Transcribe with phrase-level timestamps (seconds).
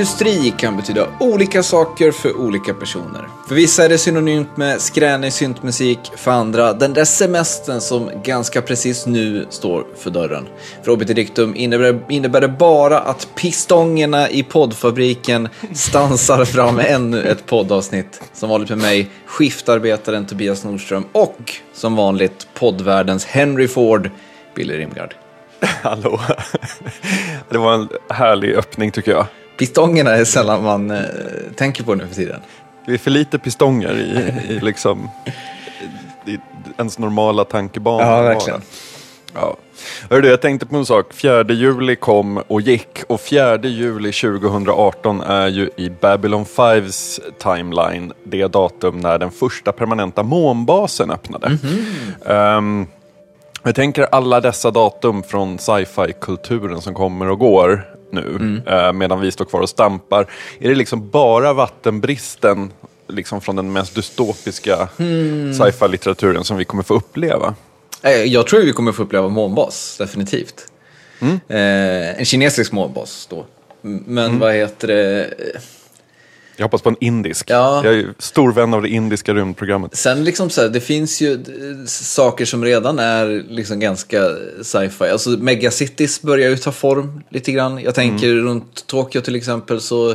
[0.00, 3.28] Industri kan betyda olika saker för olika personer.
[3.48, 8.62] För vissa är det synonymt med skränig syntmusik, för andra den där semestern som ganska
[8.62, 10.46] precis nu står för dörren.
[10.82, 18.22] För Obiterdictum innebär, innebär det bara att pistongerna i poddfabriken stansar fram ännu ett poddavsnitt.
[18.32, 24.10] Som vanligt med mig, skiftarbetaren Tobias Nordström och som vanligt poddvärldens Henry Ford,
[24.54, 25.14] Billy Rimgard.
[25.82, 26.20] Hallå.
[27.48, 29.26] Det var en härlig öppning tycker jag.
[29.60, 31.02] Pistongerna är sällan man eh,
[31.56, 32.40] tänker på nu för tiden.
[32.86, 35.08] Det är för lite pistonger i, i liksom
[36.26, 36.38] i
[36.78, 38.02] ens normala tankebana.
[38.02, 38.62] Ja, verkligen.
[39.34, 39.56] Ja.
[40.10, 41.12] Hörru, jag tänkte på en sak.
[41.12, 48.12] 4 juli kom och gick och 4 juli 2018 är ju i Babylon 5s timeline
[48.24, 51.46] det datum när den första permanenta månbasen öppnade.
[51.46, 52.56] Mm -hmm.
[52.58, 52.86] um,
[53.62, 58.66] jag tänker alla dessa datum från sci-fi-kulturen som kommer och går nu, mm.
[58.66, 60.26] eh, medan vi står kvar och stampar.
[60.58, 62.72] Är det liksom bara vattenbristen
[63.08, 65.54] liksom från den mest dystopiska mm.
[65.54, 67.54] sci-fi-litteraturen som vi kommer få uppleva?
[68.02, 70.66] Eh, jag tror vi kommer få uppleva månbas, definitivt.
[71.20, 71.40] Mm.
[71.48, 73.46] Eh, en kinesisk månbas då.
[73.82, 74.38] Men mm.
[74.38, 75.30] vad heter det?
[76.56, 77.50] Jag hoppas på en indisk.
[77.50, 77.84] Ja.
[77.84, 79.96] Jag är stor vän av det indiska rymdprogrammet.
[79.96, 81.44] Sen liksom så här, det finns ju
[81.86, 84.28] saker som redan är liksom ganska
[84.62, 85.04] sci-fi.
[85.04, 87.80] Alltså megacities börjar ju ta form lite grann.
[87.80, 88.44] Jag tänker mm.
[88.44, 90.14] runt Tokyo till exempel så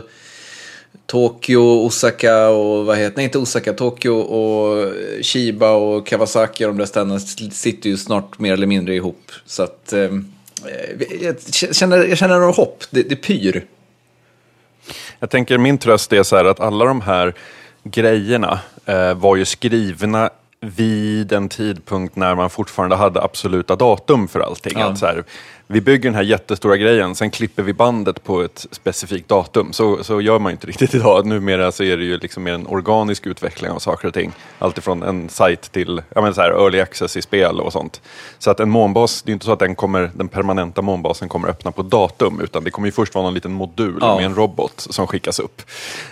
[1.06, 6.78] Tokyo, Osaka och vad heter, nej inte Osaka, Tokyo och Shiba och Kawasaki och de
[6.78, 7.20] där städerna
[7.52, 9.32] sitter ju snart mer eller mindre ihop.
[9.46, 10.10] Så att eh,
[11.22, 11.36] jag
[11.76, 13.66] känner, jag känner några hopp, det, det pyr.
[15.20, 17.34] Jag tänker min tröst är så här att alla de här
[17.84, 20.30] grejerna eh, var ju skrivna
[20.62, 24.80] vid en tidpunkt när man fortfarande hade absoluta datum för allting.
[24.80, 24.86] Ja.
[24.86, 25.24] Att så här,
[25.68, 29.74] vi bygger den här jättestora grejen, sen klipper vi bandet på ett specifikt datum.
[29.74, 31.26] Så, så gör man ju inte riktigt idag.
[31.26, 34.32] Numera så är det ju liksom mer en organisk utveckling av saker och ting.
[34.60, 38.02] Alltifrån en sajt till ja, men så här, early access i spel och sånt.
[38.40, 41.48] Så att en månbas, det är inte så att den, kommer, den permanenta månbasen kommer
[41.48, 44.16] öppna på datum, utan det kommer ju först vara någon liten modul ja.
[44.16, 45.62] med en robot som skickas upp.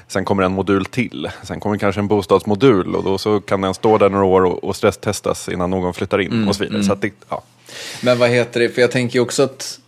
[0.07, 3.73] Sen kommer en modul till, sen kommer kanske en bostadsmodul och då så kan den
[3.73, 6.75] stå där några år och, och stresstestas innan någon flyttar in mm, och så vidare.
[6.75, 6.87] Mm.
[6.87, 7.43] Så att det, ja.
[8.01, 9.79] Men vad heter det, för jag tänker också att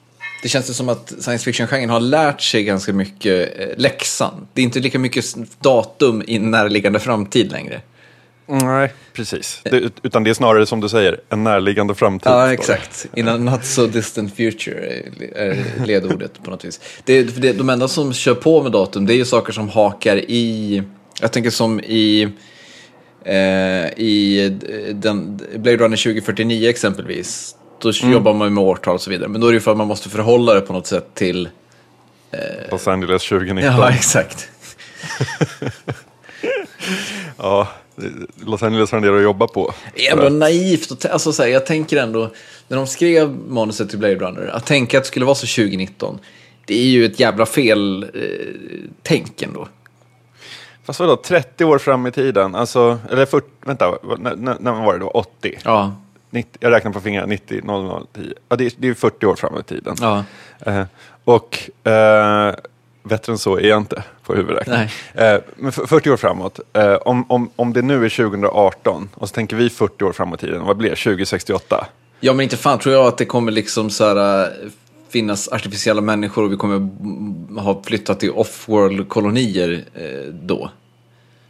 [0.46, 4.48] det känns det som att science fiction-genren har lärt sig ganska mycket eh, läxan.
[4.54, 5.26] Det är inte lika mycket
[5.60, 7.82] datum i närliggande framtid längre.
[8.48, 9.62] Nej, precis.
[9.64, 12.32] Det, utan det är snarare som du säger, en närliggande framtid.
[12.32, 13.08] Ja, exakt.
[13.16, 15.04] In a not so distant future
[15.36, 16.80] är ledordet på något vis.
[17.04, 20.18] Det, det, de enda som kör på med datum, det är ju saker som hakar
[20.18, 20.84] i,
[21.22, 22.30] jag tänker som i,
[23.26, 23.36] eh,
[23.98, 24.50] i
[24.94, 28.14] den, Blade Runner 2049 exempelvis då mm.
[28.14, 29.30] jobbar man med årtal och så vidare.
[29.30, 31.50] Men då är det ju för att man måste förhålla det på något sätt till...
[32.32, 32.40] Eh...
[32.72, 33.76] Los Angeles 2019.
[33.76, 34.50] Ja, exakt.
[37.38, 37.68] ja,
[38.46, 39.74] Los Angeles har en del att jobba på.
[40.12, 40.92] Ändå naivt.
[40.92, 42.32] Och alltså, så här, jag tänker ändå,
[42.68, 46.20] när de skrev manuset till Blade Runner, att tänka att det skulle vara så 2019,
[46.66, 49.68] det är ju ett jävla fel eh, tänk ändå.
[50.86, 52.56] Fast vadå, 30 år fram i tiden?
[52.56, 55.08] Alltså, eller 40, vänta, när, när var det då?
[55.08, 55.60] 80?
[55.64, 55.96] Ja.
[56.36, 58.34] 90, jag räknar på fingrarna, 90, 00, 10.
[58.50, 59.96] Ja, det, är, det är 40 år framåt i tiden.
[60.02, 60.24] Ja.
[60.60, 60.84] Eh,
[61.24, 62.56] och eh,
[63.04, 64.90] bättre än så är jag inte på huvudräkning.
[65.14, 69.34] Eh, men 40 år framåt, eh, om, om, om det nu är 2018 och så
[69.36, 70.96] tänker vi 40 år framåt i tiden, vad blir det?
[70.96, 71.88] 2068?
[72.20, 74.70] Ja, men inte fan tror jag att det kommer liksom så här eh,
[75.10, 76.90] finnas artificiella människor och vi kommer
[77.60, 80.72] ha flyttat till off-world kolonier eh, då.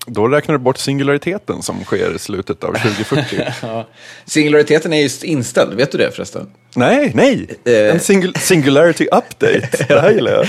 [0.05, 3.41] Då räknar du bort singulariteten som sker i slutet av 2040.
[3.61, 3.87] ja.
[4.25, 6.47] Singulariteten är just inställd, vet du det förresten?
[6.75, 7.47] Nej, nej!
[7.66, 7.73] Eh.
[7.73, 10.43] En singul singularity update, det här gillar jag.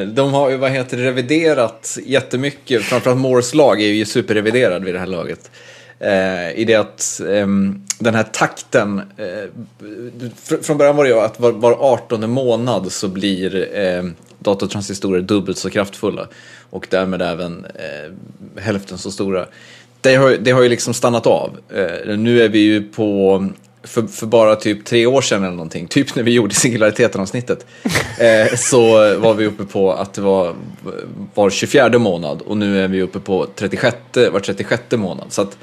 [0.00, 4.94] Eh, de har ju, vad heter reviderat jättemycket, framförallt Moores lag är ju superreviderad vid
[4.94, 5.50] det här laget.
[6.04, 7.46] Eh, I det att eh,
[7.98, 9.50] den här takten, eh,
[10.42, 14.04] fr från början var det ju att var, var 18 månad så blir eh,
[14.38, 16.28] datortransistorer dubbelt så kraftfulla
[16.70, 19.46] och därmed även eh, hälften så stora.
[20.00, 21.56] Det har, det har ju liksom stannat av.
[21.74, 23.48] Eh, nu är vi ju på,
[23.84, 27.66] för, för, bara typ tre år sedan eller någonting, typ när vi gjorde singulariteten-avsnittet,
[28.18, 30.54] eh, så var vi uppe på att det var
[31.34, 33.96] var 24 månad och nu är vi uppe på 36,
[34.32, 35.26] var 36 månad.
[35.28, 35.58] Så att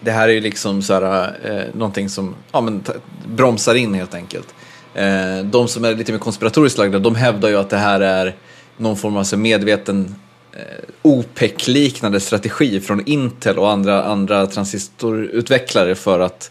[0.00, 2.84] det här är ju liksom så här, eh, någonting som ja, men,
[3.26, 4.54] bromsar in helt enkelt.
[4.94, 8.36] Eh, de som är lite mer konspiratoriskt lagda, de hävdar ju att det här är
[8.76, 10.14] någon form av medveten
[10.52, 10.60] eh,
[11.02, 16.50] OPEC-liknande strategi från Intel och andra, andra transistorutvecklare för att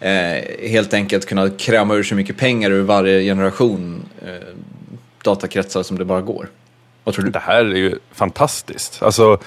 [0.00, 4.48] eh, helt enkelt kunna kräma ur så mycket pengar ur varje generation eh,
[5.22, 6.48] datakretsar som det bara går.
[7.04, 7.30] Vad tror du?
[7.30, 9.02] Det här är ju fantastiskt.
[9.02, 9.38] Alltså,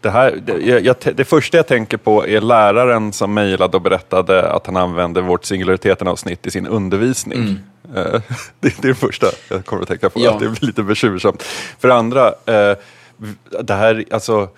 [0.00, 4.52] det, här, det, jag, det första jag tänker på är läraren som mejlade och berättade
[4.52, 7.38] att han använde vårt singulariteten-avsnitt i sin undervisning.
[7.38, 7.58] Mm.
[7.96, 8.12] Eh,
[8.60, 10.32] det, det är det första jag kommer att tänka på, Ja.
[10.40, 11.42] det blir lite bekymmersamt.
[11.78, 12.76] För det andra, eh,
[13.62, 14.48] det här, alltså...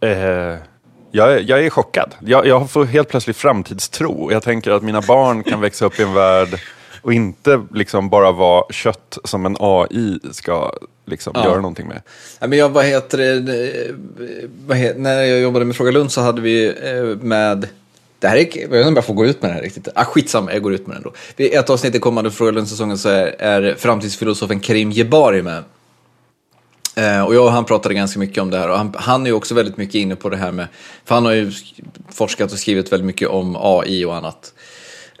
[0.00, 0.54] Eh,
[1.10, 2.14] jag, är- jag är chockad.
[2.20, 4.32] Jag, jag får helt plötsligt framtidstro.
[4.32, 6.60] Jag tänker att mina barn kan växa upp i en värld
[7.02, 10.72] och inte liksom bara vara kött som en AI ska
[11.06, 11.44] liksom Ja.
[11.44, 12.02] göra någonting med.
[12.40, 13.94] Ja, men jag, vad heter det, eh,
[14.66, 17.68] vad he, när jag jobbade med Fråga Lund så hade vi eh, med,
[18.18, 19.88] det här är, jag vet inte om jag får gå ut med det här riktigt,
[19.94, 21.12] ah, skitsamma, jag går ut med det ändå.
[21.36, 25.64] I ett avsnitt i kommande Fråga Lund-säsongen så är, är framtidsfilosofen Karim Jebari med.
[26.94, 29.26] Eh, och jag och han pratade ganska mycket om det här och han, han är
[29.26, 30.66] ju också väldigt mycket inne på det här med,
[31.04, 31.52] för han har ju
[32.08, 34.52] forskat och skrivit väldigt mycket om AI och annat.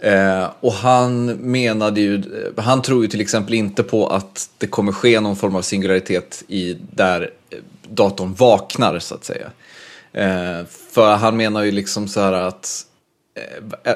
[0.02, 4.66] Eh, och han menade ju, eh, han tror ju till exempel inte på att det
[4.66, 7.58] kommer ske någon form av singularitet i där eh,
[7.88, 9.50] datorn vaknar så att säga.
[10.12, 12.86] Eh, för han menar ju liksom så här att
[13.34, 13.92] eh,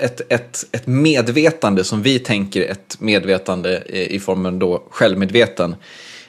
[0.00, 5.76] ett, ett, ett medvetande som vi tänker ett medvetande i formen då självmedveten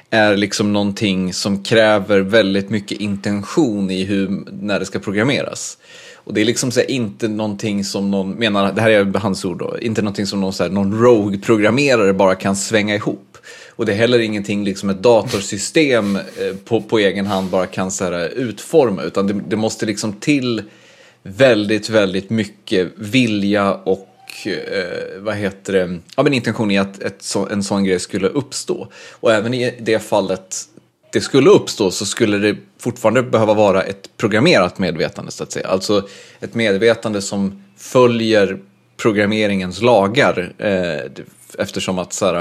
[0.09, 5.77] är liksom någonting som kräver väldigt mycket intention i hur, när det ska programmeras.
[6.13, 9.45] Och det är liksom så här, inte någonting som någon, menar, det här är hans
[9.45, 13.37] ord då, inte någonting som någon, så här, någon rogue-programmerare bara kan svänga ihop.
[13.69, 16.21] Och det är heller ingenting liksom ett datorsystem eh,
[16.65, 20.63] på, på egen hand bara kan så här, utforma, utan det, det måste liksom till
[21.23, 24.08] väldigt, väldigt mycket vilja och
[24.47, 28.87] eh, vad heter det, ja men intention i att ett en sån grej skulle uppstå.
[29.11, 30.65] Och även i det fallet
[31.11, 35.67] det skulle uppstå så skulle det fortfarande behöva vara ett programmerat medvetande så att säga.
[35.67, 36.07] Alltså
[36.39, 38.57] ett medvetande som följer
[38.97, 40.53] programmeringens lagar.
[40.57, 41.23] Eh,
[41.57, 42.35] eftersom att så här,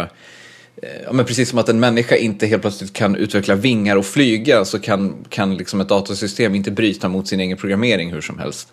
[0.83, 4.07] eh, Ja, men precis som att en människa inte helt plötsligt kan utveckla vingar och
[4.07, 8.39] flyga så kan, kan liksom ett datasystem inte bryta mot sin egen programmering hur som
[8.39, 8.73] helst.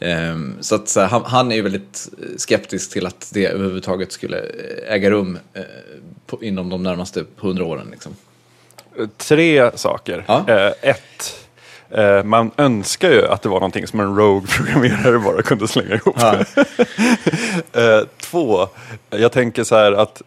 [0.00, 4.38] Ehm, Så att han, han är ju väldigt eh, skeptisk till att det överhuvudtaget skulle
[4.38, 5.62] eh, äga rum eh,
[6.40, 7.88] inom de närmaste hundra åren.
[7.90, 8.16] Liksom.
[9.16, 10.24] Tre saker.
[10.28, 10.44] Ja.
[10.82, 11.40] Ett,
[12.24, 16.16] man önskar ju att det var någonting som en rogue-programmerare bara kunde slänga ihop.
[16.18, 16.44] Ja.
[18.20, 18.68] Två,
[19.10, 20.22] jag tänker så här att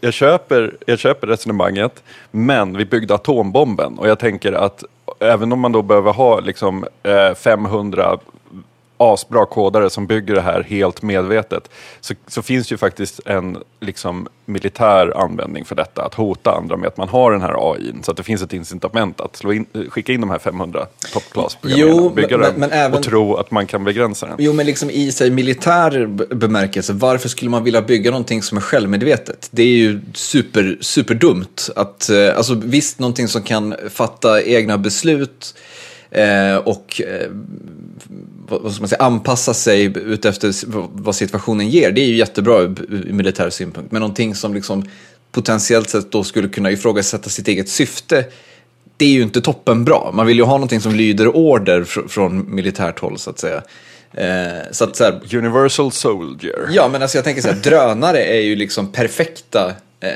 [0.00, 4.84] jag, köper, jag köper resonemanget, men vi byggde atombomben och jag tänker att
[5.20, 8.18] även om man då behöver ha liksom, eh, 500
[8.96, 14.28] asbra kodare som bygger det här helt medvetet så, så finns ju faktiskt en liksom,
[14.46, 16.02] militär användning för detta.
[16.02, 17.92] Att hota andra med att man har den här AI.
[18.02, 21.22] Så att det finns ett incitament att slå in, skicka in de här 500 top
[21.32, 24.36] class Jo, bygga men- den men även- och tro att man kan begränsa den.
[24.38, 28.62] Jo, men liksom i sig militär bemärkelse, varför skulle man vilja bygga någonting som är
[28.62, 29.48] självmedvetet?
[29.50, 31.68] Det är ju super, superdumt.
[31.76, 35.54] Att, eh, alltså, visst, någonting som kan fatta egna beslut
[36.12, 37.30] eh, och eh,
[38.48, 40.52] vad, ska man säga, anpassa sig utefter
[41.02, 41.90] vad- situationen ger.
[41.92, 43.92] Det är ju jättebra ur militär synpunkt.
[43.92, 44.84] Men någonting som liksom
[45.32, 48.24] potentiellt sett då skulle kunna ifrågasätta sitt eget syfte
[48.96, 50.10] det är ju inte toppen bra.
[50.14, 53.62] Man vill ju ha någonting som lyder order fr- från militärt håll så att säga.
[54.14, 56.68] Eh, så att så här, Universal Soldier.
[56.70, 59.72] ja men alltså jag tänker så här, drönare är ju liksom perfekta.
[60.02, 60.08] Eh,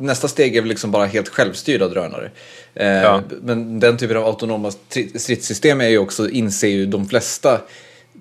[0.00, 2.30] nästa steg är väl liksom bara helt självstyrda drönare.
[2.74, 3.22] Eh, Ja.
[3.42, 7.60] Men den typen av autonoma stri- stridssystem är ju också, inser ju de flesta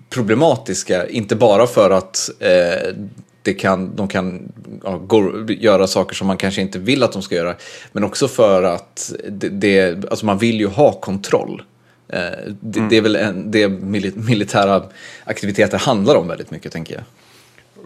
[0.09, 2.93] problematiska, inte bara för att eh,
[3.41, 4.51] det kan, de kan
[4.83, 7.55] ja, gå, göra saker som man kanske inte vill att de ska göra,
[7.91, 11.61] men också för att det, det, alltså man vill ju ha kontroll.
[12.09, 12.19] Eh,
[12.61, 14.83] det, det är väl en, det mili- militära
[15.23, 17.03] aktiviteter handlar om väldigt mycket, tänker jag.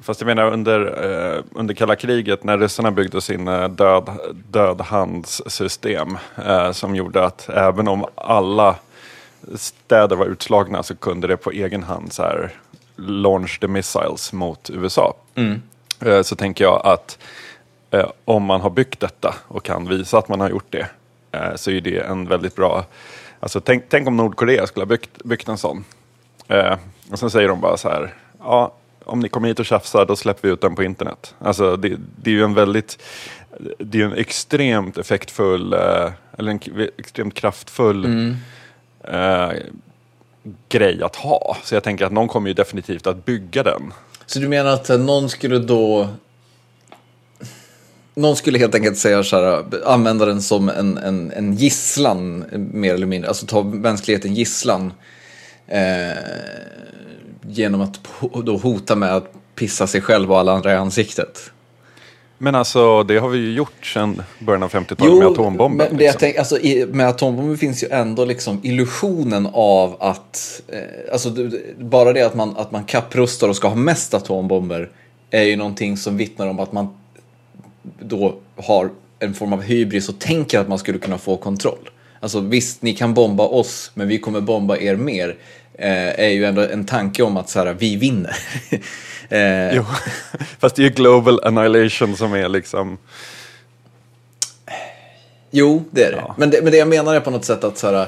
[0.02, 4.10] Fast jag menar under, eh, under kalla kriget när ryssarna byggde sin eh, död,
[4.52, 8.76] dödhandssystem eh, som gjorde att även om alla
[9.56, 12.52] städer var utslagna så kunde det på egen hand så här,
[12.96, 15.14] launch the missiles mot USA.
[16.06, 17.18] Eh, så tänker jag att
[17.92, 20.88] eh, om man har byggt detta och kan visa att man har gjort det
[21.32, 22.86] eh, så är det en väldigt bra...
[23.40, 25.84] Alltså, tänk, tänk om Nordkorea skulle ha byggt, byggt en sån.
[27.12, 28.72] Och sen säger de bara så här, ja,
[29.10, 31.36] om ni kommer hit och tjafsar då släpper vi ut den på internet.
[31.40, 33.02] Alltså det, det är ju en väldigt,
[33.78, 36.60] det är ju en extremt effektfull, eh, eller en
[36.98, 38.36] extremt kraftfull
[39.04, 39.52] eh,
[40.70, 41.58] grej att ha.
[41.64, 43.94] Så jag tänker att någon kommer ju definitivt att bygga den.
[44.26, 46.08] Så du menar att eh, någon skulle då...
[48.16, 52.58] Någon skulle helt enkelt säga så här, använda den som en, en, en gisslan, eh,
[52.60, 53.28] mer eller mindre.
[53.28, 54.94] Alltså ta mänskligheten gisslan.
[55.68, 56.18] Eh,
[57.42, 58.00] genom att
[58.44, 61.52] då hota med att pissa sig själv och alla andra i ansiktet.
[62.42, 65.88] Men alltså, det har vi ju gjort sedan början av 50-talet med atombomben.
[65.90, 70.62] Men det jag tänk, alltså, i, med atombomben finns ju ändå liksom illusionen av att,
[70.68, 71.36] eh, alltså
[71.80, 74.90] bara det att man, att man kapprustar och ska ha mest atombomber
[75.30, 76.88] är ju någonting som vittnar om att man
[78.00, 81.90] då har en form av hybris och tänker att man skulle kunna få kontroll.
[82.20, 85.36] Alltså visst, ni kan bomba oss, men vi kommer bomba er mer.
[85.82, 88.36] Eh, är ju ändå en tanke om att så här, vi vinner.
[89.30, 89.86] eh, Jo,
[90.60, 92.98] fast det är ju global annihilation som är liksom...
[95.52, 96.18] Jo, det är det.
[96.18, 96.36] Ja.
[96.38, 96.62] Men, det.
[96.62, 98.08] men det jag menar är på något sätt att så här,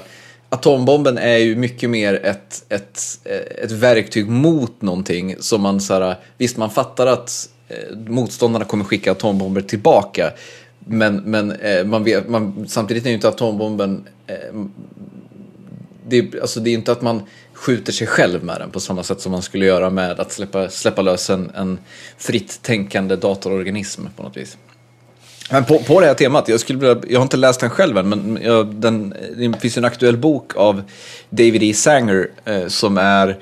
[0.50, 3.02] atombomben är ju mycket mer ett, ett,
[3.64, 5.36] ett verktyg mot någonting.
[5.40, 10.32] Som man, så här, visst, man fattar att eh, motståndarna kommer skicka atombomber tillbaka.
[10.80, 14.08] Men, men eh, man vet, man, samtidigt är ju inte atombomben...
[14.28, 14.36] Eh,
[16.08, 17.22] det, är- alltså det är inte att man
[17.62, 20.70] skjuter sig själv med den på samma sätt som man skulle göra med att släppa,
[20.70, 21.80] släppa lös en, en
[22.18, 24.58] fritt tänkande datororganism på något vis.
[25.52, 27.98] Men på, på det här temat, jag, skulle vilja, jag har inte läst den själv
[27.98, 30.82] än, men jag, den, det finns en aktuell bok av
[31.30, 31.74] David E.
[31.74, 33.38] Sanger eh, som är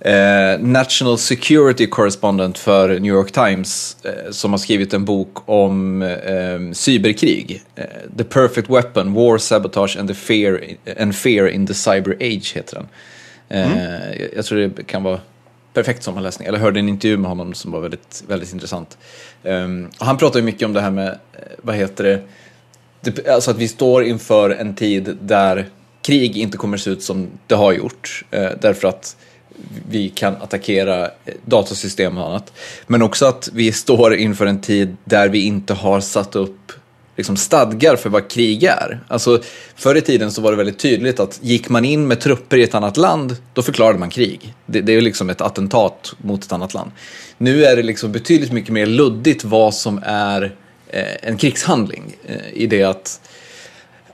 [0.00, 6.02] eh, National Security Correspondent för New York Times eh, som har skrivit en bok om
[6.02, 7.62] eh, cyberkrig.
[7.74, 7.84] Eh,
[8.18, 10.60] the Perfect Weapon, War, Sabotage and, the fear,
[11.00, 12.88] and Fear in the Cyber Age heter den.
[13.48, 15.20] Eh, jag, jag tror det kan vara
[15.76, 16.48] perfekt sommarläsning.
[16.48, 18.98] Eller hörde en intervju med honom som var väldigt, väldigt intressant.
[19.44, 22.22] Ehm, och han pratar ju mycket om det här med, eh, vad heter det,
[23.00, 25.66] det, alltså att vi står inför en tid där
[26.02, 28.24] krig inte kommer se ut som det har gjort.
[28.30, 29.16] Eh, därför att
[29.88, 31.10] vi kan attackera
[31.44, 32.52] datasystem och annat.
[32.86, 36.72] Men också att vi står inför en tid där vi inte har satt upp
[37.16, 39.00] liksom stadgar för vad krig är.
[39.08, 39.40] Alltså,
[39.76, 42.62] förr i tiden så var det väldigt tydligt att gick man in med trupper i
[42.62, 44.54] ett annat land, då förklarade man krig.
[44.66, 46.90] Det, det är liksom ett attentat mot ett annat land.
[47.38, 50.54] Nu är det liksom betydligt mycket mer luddigt vad som är
[50.88, 52.16] eh, en krigshandling.
[52.26, 53.20] Eh, I det att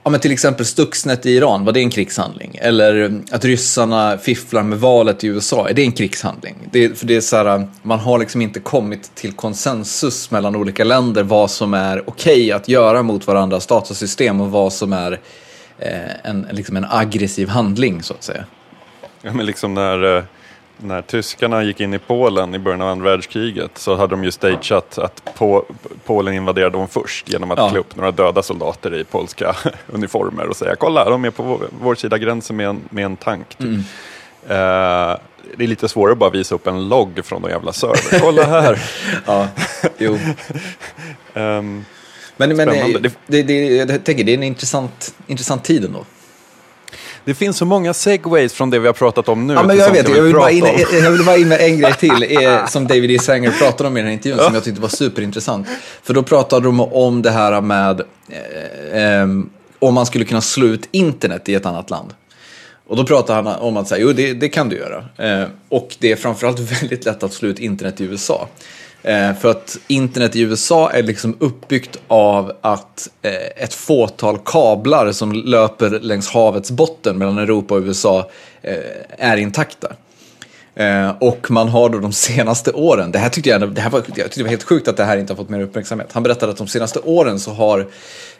[0.03, 2.57] Ja, men till exempel Stuxnet i Iran, var det en krigshandling?
[2.61, 6.55] Eller att ryssarna fifflar med valet i USA, är det en krigshandling?
[6.71, 10.83] Det, för det är så här, man har liksom inte kommit till konsensus mellan olika
[10.83, 15.19] länder vad som är okej att göra mot varandras datasystem och vad som är
[15.79, 18.45] eh, en, liksom en aggressiv handling, så att säga.
[19.21, 20.23] Ja, men liksom när, eh,
[20.83, 24.31] när tyskarna gick in i Polen i början av andra världskriget så hade de ju
[24.31, 25.39] stageat att
[26.05, 27.69] Polen invaderade dem först genom att Ja.
[27.69, 29.55] klä upp några döda soldater i polska
[29.87, 33.17] uniformer och säga kolla, de är på vår, vår sida gränsen med en, med en
[33.17, 33.49] tank.
[33.49, 33.59] Typ.
[33.67, 33.79] Mm.
[34.47, 35.17] Eh,
[35.57, 38.19] det är lite svårare att bara visa upp en logg från någon jävla server.
[38.19, 38.81] Kolla här!
[39.25, 39.47] Ja,
[39.97, 40.17] jo.
[41.33, 41.85] Ehm,
[42.37, 42.99] Men, men Spännande.
[42.99, 46.05] det, det, det, jag tänker, det är en intressant, intressant tid ändå.
[47.25, 49.53] Det finns så många segways från det vi har pratat om nu.
[49.53, 50.65] Ja, men jag vet, jag vill, vill bara in,
[51.03, 53.19] jag vill bara in med en grej till, eh, som David E.
[53.19, 55.67] Sanger pratade om i den här intervjun, som jag tyckte var superintressant.
[56.03, 59.49] För då pratade de om det här med eh, ehm,
[59.79, 62.13] om man skulle kunna slå ut internet i ett annat land.
[62.87, 65.05] Och då pratade han om att säga, jo det, det kan du göra.
[65.17, 68.47] Eh, och det är framförallt väldigt lätt att slå ut internet i USA.
[69.03, 75.11] Eh, för att internet i USA är liksom uppbyggt av att eh, ett fåtal kablar
[75.11, 78.29] som löper längs havets botten mellan Europa och USA
[78.61, 78.77] eh,
[79.17, 79.93] är intakta.
[80.75, 83.99] Eh, och man har då de senaste åren, det här tyckte jag, det här var,
[83.99, 86.09] jag tyckte det var helt sjukt att det här inte har fått mer uppmärksamhet.
[86.11, 87.87] Han berättade att de senaste åren så har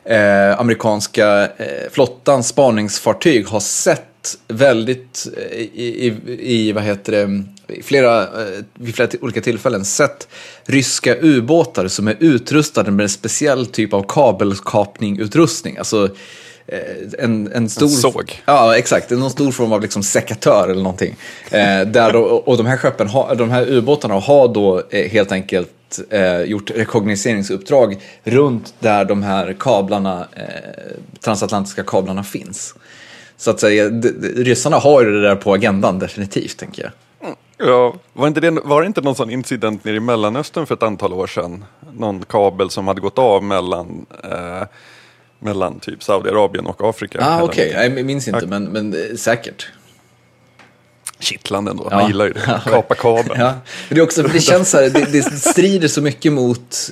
[0.03, 7.43] eh, amerikanska eh, flottans spaningsfartyg har sett väldigt eh, i, i, i vad heter det,
[7.83, 10.27] flera, eh, vid flera olika tillfällen sett
[10.65, 15.77] ryska ubåtar som är utrustade med en speciell typ av kabelkapningutrustning.
[15.77, 16.09] Alltså
[16.67, 16.79] eh,
[17.19, 17.87] en, en stor...
[17.87, 18.41] såg.
[18.45, 19.09] Ja, exakt.
[19.09, 21.15] Någon stor form av liksom sekatör eller någonting.
[21.51, 25.31] Eh, där då, och de här skeppen, har, de här ubåtarna har då eh, helt
[25.31, 25.69] enkelt
[26.09, 30.43] eh, gjort rekognoseringsuppdrag runt där de här kablarna, eh,
[31.19, 32.75] transatlantiska kablarna finns.
[33.37, 33.89] Så att säga,
[34.35, 36.91] ryssarna har ju det där på agendan definitivt, tänker jag.
[37.65, 40.83] Ja, var, inte det, var det inte någon sån incident nere i Mellanöstern för ett
[40.83, 41.65] antal år sedan?
[41.93, 44.67] Någon kabel som hade gått av mellan, eh,
[45.39, 47.19] mellan typ Saudiarabien och Afrika.
[47.21, 47.73] Ah, okej.
[47.73, 47.97] någonting.
[47.97, 49.71] Jag minns inte, men, men eh, säkert.
[51.23, 51.97] Kittlande ändå, Ja.
[51.97, 52.61] man gillar ju det.
[52.69, 53.39] Kapa kabeln.
[53.39, 53.53] Ja,
[53.89, 56.89] det, är också, det känns så här, det, det strider så mycket mot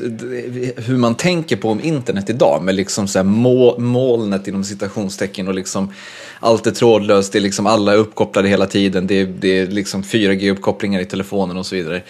[0.76, 2.62] hur man tänker på om internet idag.
[2.64, 5.94] Med liksom så här må, molnet inom citationstecken och liksom
[6.40, 9.68] allt är trådlöst, det är liksom alla är uppkopplade hela tiden, det är, det är
[9.68, 12.02] liksom 4G-uppkopplingar i telefonen och så vidare.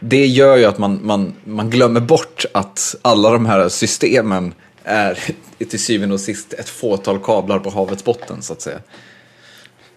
[0.00, 5.18] Det gör ju att man, man, man glömmer bort att alla de här systemen är
[5.68, 8.78] till syvende och sist ett fåtal kablar på havets botten så att säga.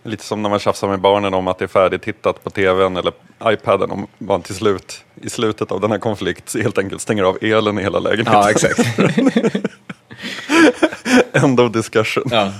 [0.03, 3.13] Lite som när man tjafsar med barnen om att det är färdigtittat på tvn eller
[3.43, 7.37] iPaden om man till slut, i slutet av den här konflikt helt enkelt stänger av
[7.41, 8.33] elen i hela lägenheten.
[8.33, 8.79] Ja, exakt.
[11.33, 12.23] End of discussion.
[12.31, 12.51] Ja.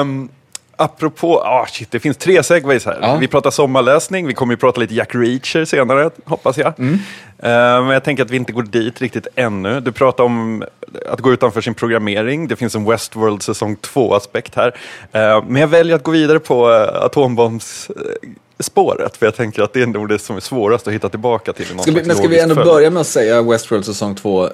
[0.00, 0.28] Um,
[0.76, 2.98] apropå, ah shit, det finns tre segways här.
[3.02, 3.16] Ja.
[3.16, 6.78] Vi pratar sommarläsning, vi kommer ju prata lite Jack Reacher senare, hoppas jag.
[6.78, 6.94] Mm.
[7.38, 9.80] Eh, men jag tänker att vi inte går dit riktigt ännu.
[9.80, 10.64] Du pratar om
[11.06, 12.48] att gå utanför sin programmering.
[12.48, 14.76] Det finns en Westworld säsong 2-aspekt här.
[15.12, 19.82] Eh, men jag väljer att gå vidare på uh, atombombsspåret, för jag tänker att det
[19.82, 21.66] är nog det som är svårast att hitta tillbaka till.
[21.66, 22.68] Ska vi, men ska vi ändå följd.
[22.68, 24.44] börja med att säga Westworld säsong 2.
[24.44, 24.50] Eh,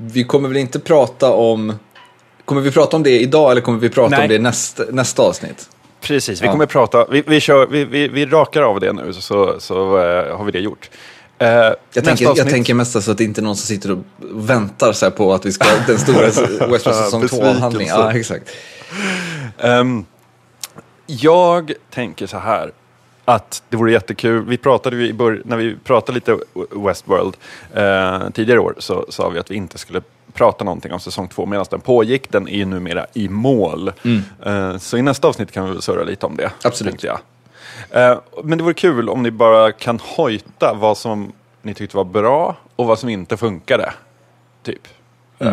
[0.00, 1.72] vi kommer väl inte prata om...
[2.48, 4.22] Kommer vi prata om det idag eller kommer vi prata Nej.
[4.22, 5.68] om det i nästa, nästa avsnitt?
[6.00, 6.52] Precis, vi Ja.
[6.52, 10.36] kommer prata, vi, vi, kör, vi, vi, vi rakar av det nu, så, så eh,
[10.36, 10.90] har vi det gjort.
[11.38, 11.48] Eh,
[11.92, 13.98] Jag tänker, jag tänker mest så att det inte är någon som sitter och
[14.32, 17.88] väntar så på att vi ska den stora Westworld säsong 2-avhandlingen.
[17.98, 18.50] Ja, exakt.
[19.58, 20.04] Ehm,
[21.06, 22.72] jag tänker så här,
[23.24, 24.44] att det vore jättekul.
[24.44, 26.38] Vi pratade ju i bör- när vi pratade lite
[26.86, 27.36] Westworld
[27.74, 30.00] eh, tidigare år så sa vi att vi inte skulle
[30.32, 32.30] prata någonting om säsong två medan den pågick.
[32.30, 33.92] Den är ju numera i mål.
[34.44, 36.50] Eh, så i nästa avsnitt kan vi väl surra lite om det.
[36.64, 37.04] Absolut.
[37.04, 37.18] Jag.
[37.90, 41.32] Eh, men det vore kul om ni bara kan hojta vad som
[41.62, 43.92] ni tyckte var bra och vad som inte funkade.
[44.62, 44.88] Typ.
[45.38, 45.48] Eh,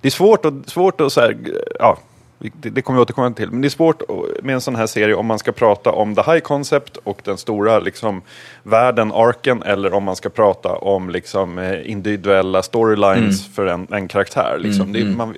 [0.00, 1.36] det är svårt att, svårt att så här,
[1.78, 1.98] ja,
[2.40, 4.02] det, det kommer vi återkomma till, men det är svårt
[4.42, 7.38] med en sån här serie om man ska prata om the high concept och den
[7.38, 8.22] stora liksom,
[8.62, 14.08] världen, arken, eller om man ska prata om liksom, eh, individuella storylines för en, en
[14.08, 14.56] karaktär.
[14.58, 14.92] Liksom.
[14.92, 15.36] det, man,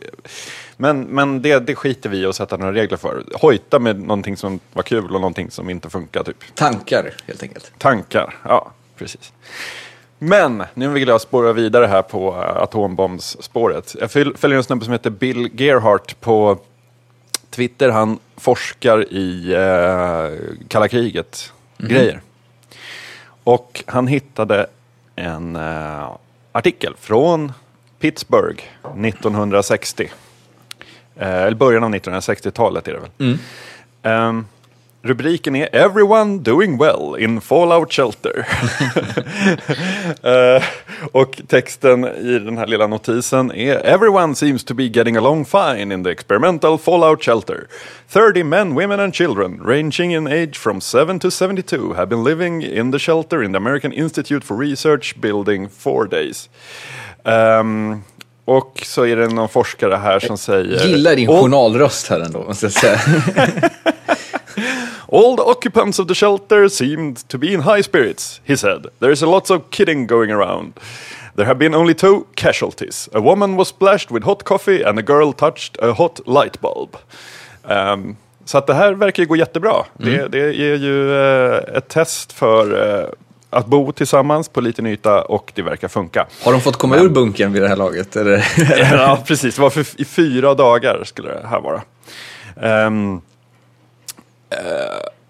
[0.77, 3.25] men men det, det skiter vi i att sätta några regler för.
[3.35, 6.23] Hojta med någonting som var kul och någonting som inte funkar.
[6.23, 6.55] Typ.
[6.55, 7.73] Tankar, helt enkelt.
[7.79, 9.33] Tankar, ja precis.
[10.19, 13.97] Men nu vill jag spåra vidare här på uh, atombombsspåret.
[14.01, 16.59] Jag föl- följer en snubbe som heter Bill Gerhardt på
[17.53, 17.88] Twitter.
[17.88, 20.38] Han forskar i uh,
[20.69, 22.21] kalla kriget-grejer.
[23.45, 24.67] Och han hittade
[25.17, 26.17] en uh,
[26.53, 27.53] artikel från
[28.01, 28.62] Pittsburgh
[29.05, 30.11] 1960.
[31.17, 33.38] Eh, Eller början av 1960-talet är det väl.
[34.03, 34.47] Ehm,
[35.03, 38.49] rubriken är Everyone doing well in Fallout Shelter.
[40.23, 40.62] Eh,
[41.12, 45.93] och texten i den här lilla notisen är Everyone seems to be getting along fine
[45.93, 47.67] in the experimental Fallout Shelter.
[48.09, 52.62] 30 men, women and children ranging in age from 7 to 72 have been living
[52.62, 56.49] in the shelter in the American Institute for Research building four days.
[57.25, 58.03] Ehm,
[58.45, 60.87] och så är det någon forskare här som säger...
[60.87, 62.99] Gillar din journalröst här ändå, måste jag säga.
[65.12, 68.87] All the occupants of the shelter seemed to be in high spirits, he said.
[68.98, 70.72] There is a lot of kidding going around.
[71.37, 73.09] There have been only two casualties.
[73.12, 76.96] A woman was splashed with hot coffee and a girl touched a hot light bulb.
[77.68, 79.75] Ehm, så att det här verkar ju gå jättebra.
[79.98, 83.09] Det, det är ju eh, ett test för eh,
[83.51, 86.27] att bo tillsammans på liten yta och det verkar funka.
[86.44, 88.16] Har de fått komma ur bunkern vid det här laget?
[88.92, 89.57] Ja, precis.
[89.57, 91.83] Det var för, i fyra dagar skulle det här vara.
[92.57, 92.90] Eh,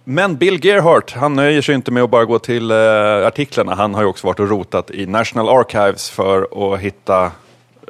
[0.04, 2.76] men Bill Gerhardt, han nöjer sig inte med att bara gå till eh,
[3.26, 3.74] artiklarna.
[3.74, 7.30] Han har ju också varit och rotat i National Archives för att hitta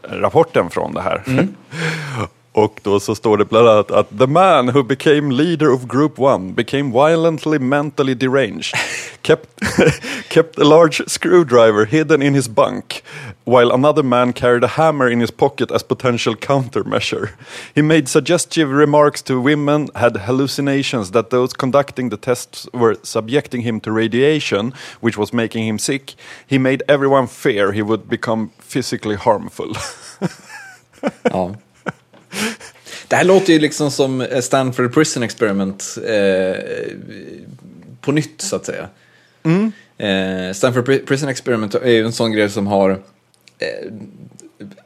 [0.02, 1.22] rapporten från det här.
[2.54, 6.18] Och då så står det bland annat att the man who became leader of group
[6.18, 8.74] one became violently mentally deranged.
[9.22, 9.48] kept,
[10.28, 13.02] kept a large screwdriver hidden in his bunk
[13.44, 17.30] while another man carried a hammer in his pocket as potential countermeasure.
[17.74, 23.62] He made suggestive remarks to women, had hallucinations that those conducting the tests were subjecting
[23.62, 26.14] him to radiation, which was making him sick.
[26.46, 29.72] He made everyone fear he would become physically harmful.
[31.24, 31.50] Ja.
[33.12, 36.62] Det här låter ju liksom som Stanford Prison Experiment eh,
[38.00, 38.88] på nytt så att säga.
[39.98, 43.92] Eh, Stanford Pri- Prison Experiment är ju en sån grej som har eh,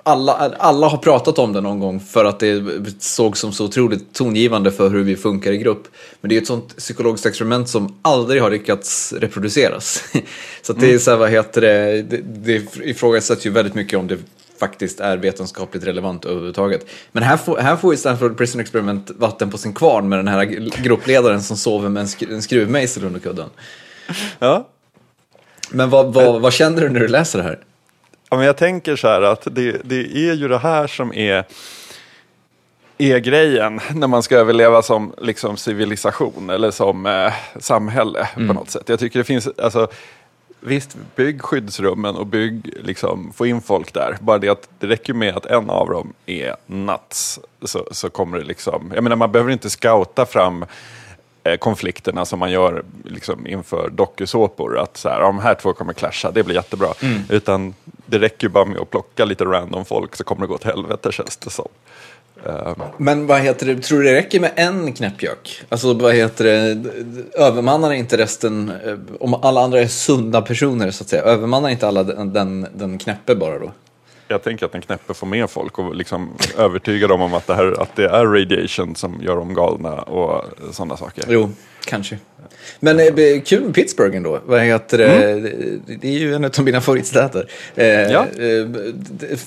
[0.02, 2.64] alla, alla har pratat om det någon gång för att det
[2.98, 5.88] såg som så otroligt tongivande för hur vi funkar i grupp.
[6.20, 10.04] Men det är ett sånt psykologiskt experiment som aldrig har lyckats reproduceras.
[10.62, 14.06] så det är så här, vad heter det, det, det ifrågasätts ju väldigt mycket om
[14.06, 14.18] det
[14.58, 16.86] faktiskt är vetenskapligt relevant överhuvudtaget.
[17.12, 20.28] Men här får, här får ju Stanford Prison Experiment vatten på sin kvarn med den
[20.28, 20.44] här
[20.82, 23.48] gruppledaren som sover med en, sk- en skruvmejsel under kudden.
[24.38, 24.68] ja.
[25.70, 27.58] Men vad, vad, vad känner du när du läser det här?
[28.30, 31.44] Ja, men jag tänker så här att det, det är ju det här som är,
[32.98, 38.70] är grejen när man ska överleva som liksom, civilisation eller som eh, samhälle på något
[38.70, 38.88] sätt.
[38.88, 39.88] Jag tycker det finns, alltså,
[40.60, 44.16] visst, bygg skyddsrummen och bygg, liksom, få in folk där.
[44.20, 47.40] Bara det att det räcker med att en av dem är nuts.
[47.62, 50.64] Så, så kommer det liksom, jag menar man behöver inte scouta fram
[51.44, 54.78] eh, konflikterna som man gör liksom, inför dokusåpor.
[54.78, 56.88] Att så här, de här två kommer clasha, det blir jättebra.
[57.02, 57.22] Mm.
[57.28, 57.74] Utan
[58.06, 61.12] det räcker bara med att plocka lite random folk så kommer det gå åt helvete
[61.12, 61.68] känns det som.
[62.44, 65.62] Um, Men vad heter det, tror du det räcker med en knäppjök?
[65.68, 66.90] Alltså vad heter det,
[67.34, 71.88] övermannar inte resten, eh, om alla andra är sunda personer så att säga, övermannar inte
[71.88, 73.72] alla den, den, den knäppe bara då?
[74.28, 77.54] jag tänker att en knäppe får med folk och liksom övertyga dem om att det,
[77.54, 81.24] här, att det är radiation som gör dem galna och sådana saker.
[81.28, 81.50] Jo,
[81.84, 82.18] kanske.
[82.80, 83.06] Men eh,
[83.44, 84.40] kul med Pittsburgh ändå.
[84.46, 85.40] Vad heter det?
[86.00, 87.50] Det är ju en av mina favoritstäder.
[87.74, 88.26] Eh, Ja.
[88.38, 88.66] eh,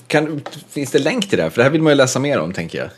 [0.06, 1.50] kan, finns det länk till det här?
[1.50, 2.88] För det här vill man ju läsa mer om, tänker jag.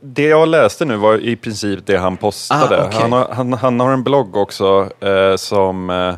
[0.00, 2.82] Det jag läste nu var i princip det han postade.
[2.82, 2.98] Ah, okej.
[3.00, 6.14] han, har, han, han har en blogg också eh, som, eh,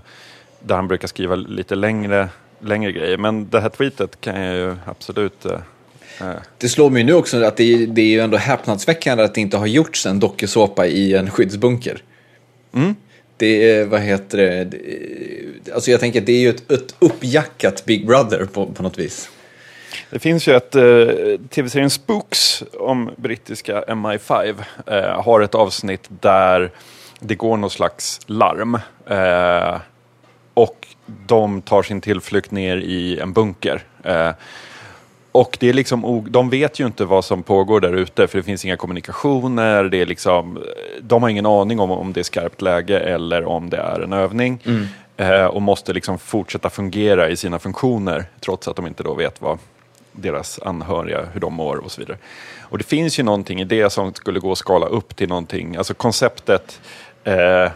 [0.61, 2.29] där han brukar skriva lite längre,
[2.65, 3.17] längre grejer.
[3.17, 5.47] Men det här tweetet kan jag ju absolut...
[5.47, 5.53] Eh,
[6.21, 9.35] eh, Det slår mig nu också att det är, det är ju ändå häpnadsväckande att
[9.35, 12.03] det inte har gjorts en dokusåpa i en skyddsbunker.
[13.41, 16.95] Det är, vad heter det, det alltså jag tänker att det är ju ett, ett
[16.99, 19.31] uppjackat Big Brother på, på något vis.
[20.11, 20.83] Det finns ju ett, eh,
[21.49, 24.55] tv-serien Spooks om brittiska MI5
[24.87, 26.71] eh, har ett avsnitt där
[27.21, 28.79] det går någon slags larm.
[29.07, 29.81] Eh,
[30.55, 30.87] och
[31.27, 33.83] de tar sin tillflykt ner i en bunker.
[34.05, 34.31] Eh,
[35.33, 38.43] och det är liksom, de vet ju inte vad som pågår där ute för det
[38.43, 39.85] finns inga kommunikationer.
[39.85, 40.59] Det är liksom,
[41.01, 44.13] de har ingen aning om om det är skarpt läge eller om det är en
[44.13, 44.63] övning.
[45.17, 49.43] Eh, och måste liksom fortsätta fungera i sina funktioner trots att de inte då vet
[49.43, 49.59] vad
[50.13, 52.19] deras anhöriga, hur de mår och så vidare.
[52.61, 55.77] Och det finns ju någonting i det som skulle gå att skala upp till någonting,
[55.77, 56.81] alltså konceptet
[57.25, 57.71] eh,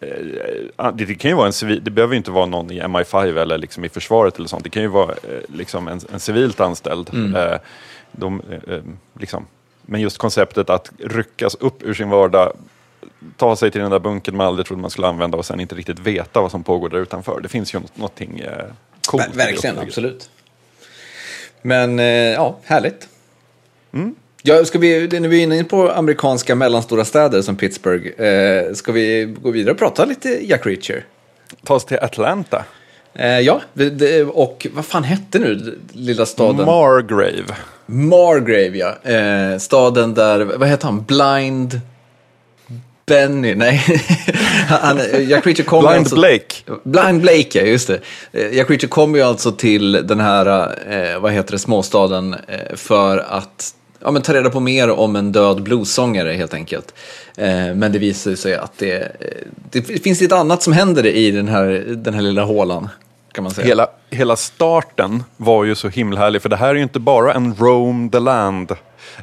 [0.00, 3.58] det, det kan ju vara en civil, det behöver inte vara någon i MI5 eller
[3.58, 4.64] liksom i försvaret eller sånt.
[4.64, 7.10] Det kan ju vara eh, liksom en, en civilt anställd.
[7.36, 7.58] Eh,
[8.12, 8.80] de, eh, eh,
[9.20, 9.46] liksom.
[9.82, 12.52] Men just konceptet att ryckas upp ur sin vardag,
[13.36, 15.74] ta sig till den där bunkern man aldrig trodde man skulle använda och sen inte
[15.74, 17.40] riktigt veta vad som pågår där utanför.
[17.40, 18.64] Det finns ju något, någonting eh,
[19.06, 19.24] coolt.
[19.24, 20.30] Ver- verkligen, absolut.
[21.62, 23.08] Men eh, ja, härligt.
[24.42, 28.92] Ja, ska vi, när vi är inne på amerikanska mellanstora städer som Pittsburgh, eh, ska
[28.92, 31.04] vi gå vidare och prata lite Jack Reacher?
[31.64, 32.64] Ta oss till Atlanta.
[33.14, 36.66] Eh, ja, det- det, och vad fan hette nu lilla staden?
[36.66, 37.44] Margrave.
[37.86, 39.10] Margrave, ja.
[39.12, 41.02] Eh, staden där, vad heter han?
[41.04, 41.80] Blind
[43.06, 43.54] Benny?
[43.54, 43.82] Nej,
[44.68, 46.54] han, Jack Reacher kom Blind alltså, Blake.
[46.84, 48.00] Blind Blake, ja, just det.
[48.32, 50.46] Eh, Jack Reacher kommer ju alltså till den här,
[51.14, 55.16] eh, vad heter det, småstaden eh, för att ja, men ta reda på mer om
[55.16, 56.94] en död bluessångare helt enkelt.
[57.36, 59.08] Eh, men det visar sig att det, eh,
[59.70, 62.88] det finns lite annat som händer i den här, den här lilla hålan,
[63.32, 63.66] kan man säga.
[63.66, 67.32] Hela, hela starten var ju så himla härlig, för det här är ju inte bara
[67.34, 68.70] en roam the land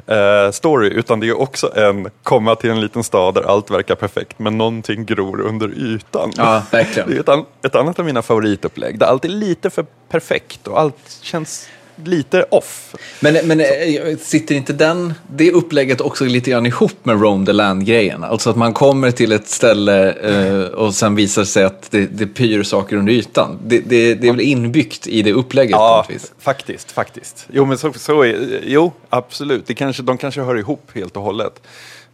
[0.06, 3.94] eh, story, utan det är också en komma till en liten stad där allt verkar
[3.94, 6.32] perfekt, men någonting gror under ytan.
[6.36, 7.08] Ja, verkligen.
[7.10, 10.68] Det är ett, an, ett annat av mina favoritupplägg, där allt är lite för perfekt
[10.68, 11.68] och allt känns
[12.04, 12.94] lite off.
[13.20, 17.52] Men, men eh, sitter inte den, det upplägget också lite grann ihop med Roam the
[17.52, 18.24] Land-grejen?
[18.24, 22.26] Alltså att man kommer till ett ställe eh, och sen visar sig att det, det
[22.26, 23.58] pyr saker under ytan.
[23.66, 26.06] Det, det, det är väl inbyggt i det upplägget Ja,
[26.38, 27.46] faktiskt, faktiskt.
[27.52, 29.66] Jo, men så, så är, jo, absolut.
[29.66, 31.62] Det kanske, de kanske hör ihop helt och hållet.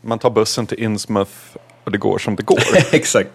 [0.00, 1.30] Man tar bussen till Innsmouth
[1.84, 2.60] och det går som det går.
[2.90, 3.30] Exakt.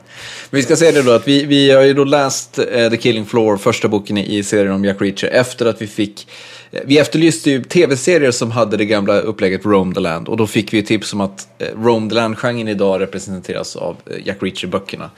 [0.49, 3.25] Vi ska säga det då att vi, vi har ju då läst eh, The Killing
[3.25, 6.27] Floor, första boken i, serien om Jack Reacher, efter att vi fick
[6.71, 10.47] eh, vi efterlyste ju tv-serier som hade det gamla upplägget Roam the Land och då
[10.47, 14.38] fick vi ju tips om att eh, Roam the Land-genren idag representeras av eh, Jack
[14.41, 15.10] Reacher-böckerna.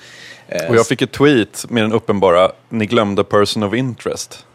[0.70, 4.46] Och jag fick ett tweet med den uppenbara, ni glömde person of interest.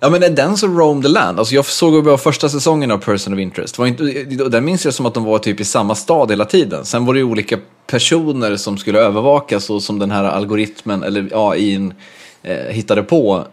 [0.00, 1.38] Ja men är den som Roam the Land?
[1.38, 3.78] Alltså jag såg ju bara första säsongen av Person of Interest.
[3.78, 4.02] Var inte,
[4.44, 6.84] och den minns jag som att de var typ i samma stad hela tiden.
[6.84, 11.50] Sen var det ju olika personer som skulle övervakas och som den här algoritmen eller
[11.50, 11.94] AIn
[12.42, 13.44] eh, hittade på.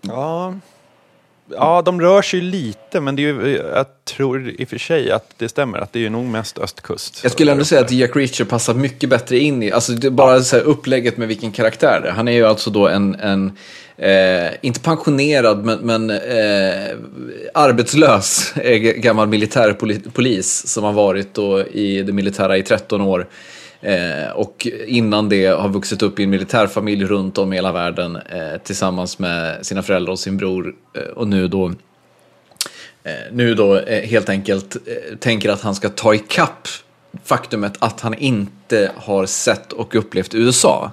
[0.00, 0.54] Ja
[1.50, 5.10] ja, de rör sig lite, men det är ju, jag tror i och för sig
[5.10, 7.20] att det stämmer, att det är nog mest östkust.
[7.22, 10.10] Jag skulle ändå säga att Jack Reacher passar mycket bättre in i, alltså det är
[10.10, 12.12] bara så här upplägget med vilken karaktär det är.
[12.12, 13.52] Han är ju alltså då en, en
[13.96, 16.96] eh, inte pensionerad, men, men eh,
[17.54, 18.54] arbetslös
[18.96, 23.26] gammal militärpolis som har varit då i det militära i 13 år.
[23.84, 28.16] Eh, och innan det har vuxit upp i en militärfamilj runt om i hela världen
[28.16, 30.74] eh, tillsammans med sina föräldrar och sin bror.
[30.96, 31.66] Eh, och nu då
[33.02, 36.68] eh, nu då eh, helt enkelt eh, tänker att han ska ta ikapp
[37.24, 40.92] faktumet att han inte har sett och upplevt USA.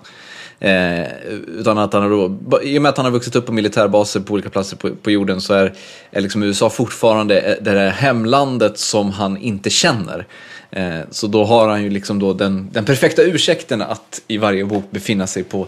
[0.60, 1.08] Eh,
[1.48, 4.20] utan att han har då, I och med att han har vuxit upp på militärbaser
[4.20, 5.74] på olika platser på, på jorden så är,
[6.12, 10.26] är liksom USA fortfarande eh, det där hemlandet som han inte känner.
[10.72, 14.66] Eh, så då har han ju liksom då den, den perfekta ursäkten att i varje
[14.66, 15.68] bok befinna sig på,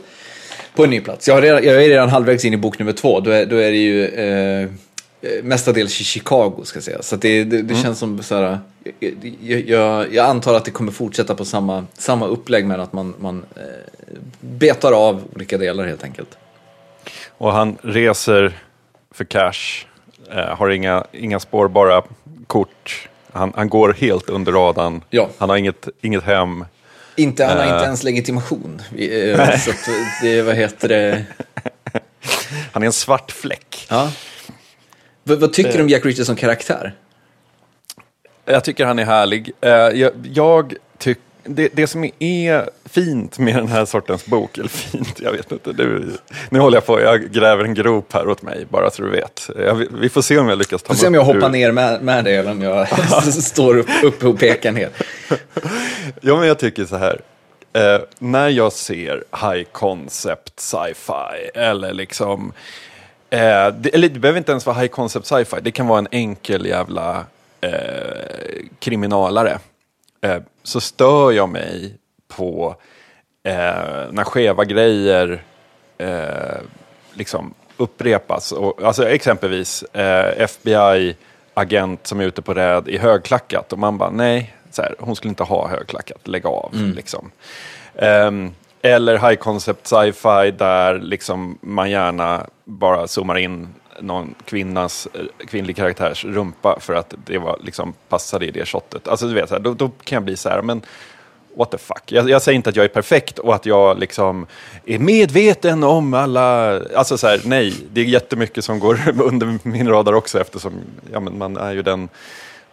[0.75, 1.27] på en ny plats.
[1.27, 3.19] Jag, redan, jag är redan halvvägs in i bok nummer två.
[3.19, 4.69] Då är, då är det ju eh,
[5.21, 7.01] eh, mestadels i Chicago ska jag säga.
[7.01, 8.59] Så det, det, det känns som så här,
[9.39, 13.13] jag, jag, jag antar att det kommer fortsätta på samma, samma upplägg men att man,
[13.19, 16.37] man eh, betar av olika delar helt enkelt.
[17.37, 18.59] Och han reser
[19.11, 19.85] för cash,
[20.31, 22.03] eh, har inga, inga spårbara
[22.47, 23.09] kort.
[23.33, 25.03] Han, han går helt under radarn.
[25.09, 25.29] Ja.
[25.37, 26.65] Han har inget, inget hem.
[27.15, 27.73] Inte, han har Eh.
[27.73, 28.81] inte ens legitimation.
[28.97, 29.77] Eh, så att
[30.21, 31.25] det, vad heter det?
[32.71, 33.85] Han är en svart fläck.
[33.89, 34.11] Ja.
[35.23, 36.93] Vad, vad tycker du om Jack Reacher som karaktär?
[38.45, 39.51] Jag tycker han är härlig.
[39.61, 40.73] Eh, jag, jag
[41.43, 45.71] det, det som är fint med den här sortens bok, eller fint, jag vet inte.
[45.73, 46.01] Det,
[46.49, 49.49] nu håller jag på, jag gräver en grop här åt mig, bara så du vet.
[49.57, 51.51] Jag, vi får se om jag lyckas ta Får se om mig jag hoppar ur-
[51.51, 52.87] ner med, med dig eller om jag
[53.43, 54.89] står upp, uppe och pekar ner.
[56.21, 57.21] Ja, men jag tycker så här.
[57.73, 62.53] Eh, när jag ser high concept sci-fi eller liksom
[63.29, 63.39] eh,
[63.79, 65.55] det, eller det behöver inte ens vara high concept sci-fi.
[65.61, 67.25] Det kan vara en enkel jävla
[67.61, 67.71] eh,
[68.79, 69.59] kriminalare.
[70.23, 71.95] Eh, så stör jag mig
[72.27, 72.75] på
[73.43, 73.53] eh,
[74.11, 75.43] när skeva grejer
[75.97, 76.61] eh,
[77.13, 78.51] liksom upprepas.
[78.51, 84.09] Och, alltså exempelvis eh, FBI-agent som är ute på räd i högklackat och man bara
[84.09, 86.69] nej, här, hon skulle inte ha högklackat, lägg av.
[86.95, 87.31] Liksom.
[87.95, 93.67] Ehm, eller high concept sci-fi där liksom man gärna bara zoomar in
[93.99, 99.07] någon kvinnas, eh, kvinnlig karaktärs rumpa för att det var, liksom, passade i det shotet.
[99.07, 100.81] Alltså du vet, så här, då, då kan jag bli så här, men
[101.57, 102.03] what the fuck.
[102.05, 104.47] Jag, jag säger inte att jag är perfekt och att jag liksom
[104.85, 106.79] är medveten om alla...
[106.95, 110.73] Alltså så här, nej, det är jättemycket som går under min radar också eftersom
[111.11, 112.09] ja, men man är ju den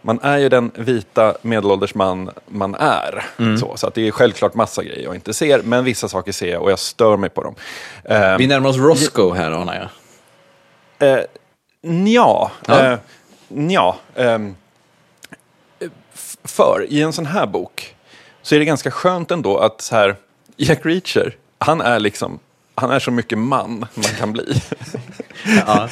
[0.02, 3.24] man är ju den vita medelålders man man är.
[3.56, 6.50] Så, så att det är självklart massa grejer jag inte ser, men vissa saker ser
[6.50, 7.54] jag och jag stör mig på dem.
[8.38, 9.88] Vi närmar oss Roscoe här anar jag.
[11.00, 11.18] Eh,
[11.82, 12.92] nja, Ja.
[12.92, 12.98] eh,
[13.48, 13.94] nja.
[16.14, 17.94] f- för i en sån här bok
[18.42, 20.16] så är det ganska skönt ändå att så här,
[20.56, 22.38] Jack Reacher, han är liksom
[22.74, 24.62] han är så mycket man man kan bli.
[25.66, 25.88] Ja.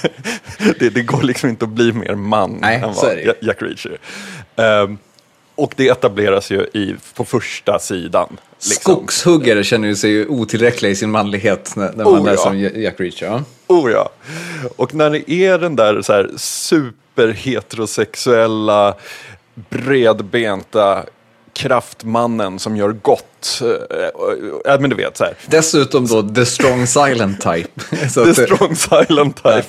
[0.79, 3.19] det, det går liksom inte att bli mer man Nej, än vad.
[3.25, 3.99] Ja- Jack Reacher.
[4.57, 4.99] Ehm,
[5.55, 8.37] och det etableras ju i, på första sidan.
[8.57, 8.81] Liksom.
[8.95, 12.33] Skogshuggare känner sig otillräckliga i sin manlighet när, när man Oh, ja.
[12.33, 13.43] läser om Jack Reacher.
[13.69, 13.75] Ja.
[13.75, 14.11] Oh ja.
[14.77, 18.95] Och när det är den där, så här superheterosexuella,
[19.55, 21.05] bredbenta
[21.53, 23.63] kraftmannen som gör gott.
[23.63, 23.69] Äh,
[24.75, 25.35] äh, men du vet, så här.
[25.47, 27.81] Dessutom då the strong silent type.
[28.15, 29.69] The strong silent type.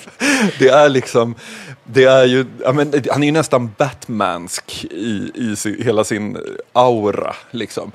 [0.60, 1.36] Det är liksom,
[1.84, 6.38] det är ju, ja, men, han är ju nästan Batmansk i, i sin, hela sin
[6.74, 7.36] aura.
[7.52, 7.92] Liksom.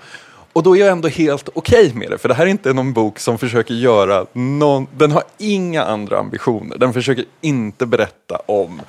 [0.55, 2.93] Och då är jag ändå helt okej med det, för det här är inte någon
[2.93, 6.79] bok som försöker göra någon, den har inga andra ambitioner.
[6.79, 8.81] Den försöker inte berätta om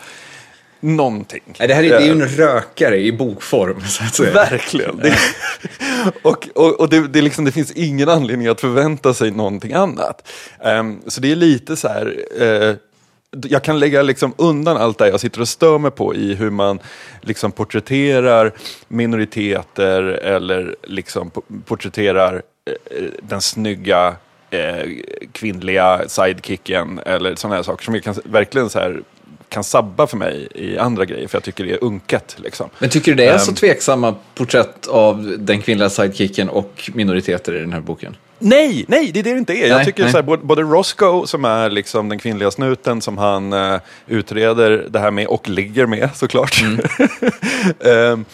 [0.79, 1.43] någonting.
[1.59, 3.81] Nej, det här är, det är ju en rökare i bokform.
[3.81, 4.33] Så att säga.
[4.33, 4.97] Verkligen.
[4.97, 5.17] Det,
[6.21, 10.27] och och, och det, det, liksom, det finns ingen anledning att förvänta sig någonting annat.
[10.63, 12.75] Ehm, så det är lite så här, eh,
[13.43, 16.49] jag kan lägga liksom undan allt det jag sitter och stör mig på i hur
[16.49, 16.79] man
[17.21, 18.51] liksom porträtterar
[18.87, 24.15] minoriteter eller liksom po- porträtterar eh, den snygga
[24.49, 24.89] eh,
[25.31, 29.01] kvinnliga sidekicken eller sådana här saker som jag kan, verkligen så här,
[29.49, 32.35] kan sabba för mig i andra grejer för jag tycker det är unket.
[32.39, 32.69] Liksom.
[32.79, 33.55] Men tycker du det är så Ehm.
[33.55, 38.15] tveksamma porträtt av den kvinnliga sidekicken och minoriteter i den här boken?
[38.39, 39.67] Nej, nej, det är det det inte är.
[39.67, 40.11] Jag Nej, tycker nej.
[40.11, 44.99] Så här, både, Roscoe, som är liksom den kvinnliga snuten som han eh, utreder det
[44.99, 46.63] här med och ligger med såklart.
[47.85, 48.25] Ehm,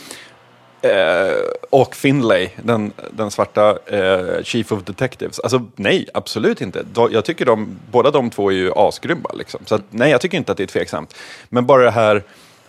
[0.81, 1.35] eh,
[1.69, 5.39] och Finlay, den, den svarta eh, Chief of Detectives.
[5.39, 6.85] Alltså nej, absolut inte.
[7.11, 9.29] Jag tycker de, båda de två är ju asgrymma.
[9.33, 9.59] Liksom.
[9.65, 11.15] Så att, nej, jag tycker inte att det är tveksamt.
[11.49, 12.23] Men bara det här,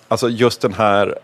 [0.09, 1.19] alltså just den här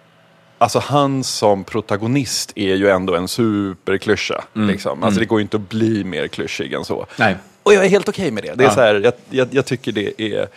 [0.59, 4.45] Alltså han som protagonist är ju ändå en superklyscha.
[4.53, 5.03] Liksom.
[5.03, 7.07] Alltså det går ju inte att bli mer klyschig än så.
[7.17, 7.37] Nej.
[7.63, 8.55] Och jag är helt okej med det.
[8.55, 8.75] det är Ja.
[8.75, 10.49] så här, jag, jag, jag tycker det är,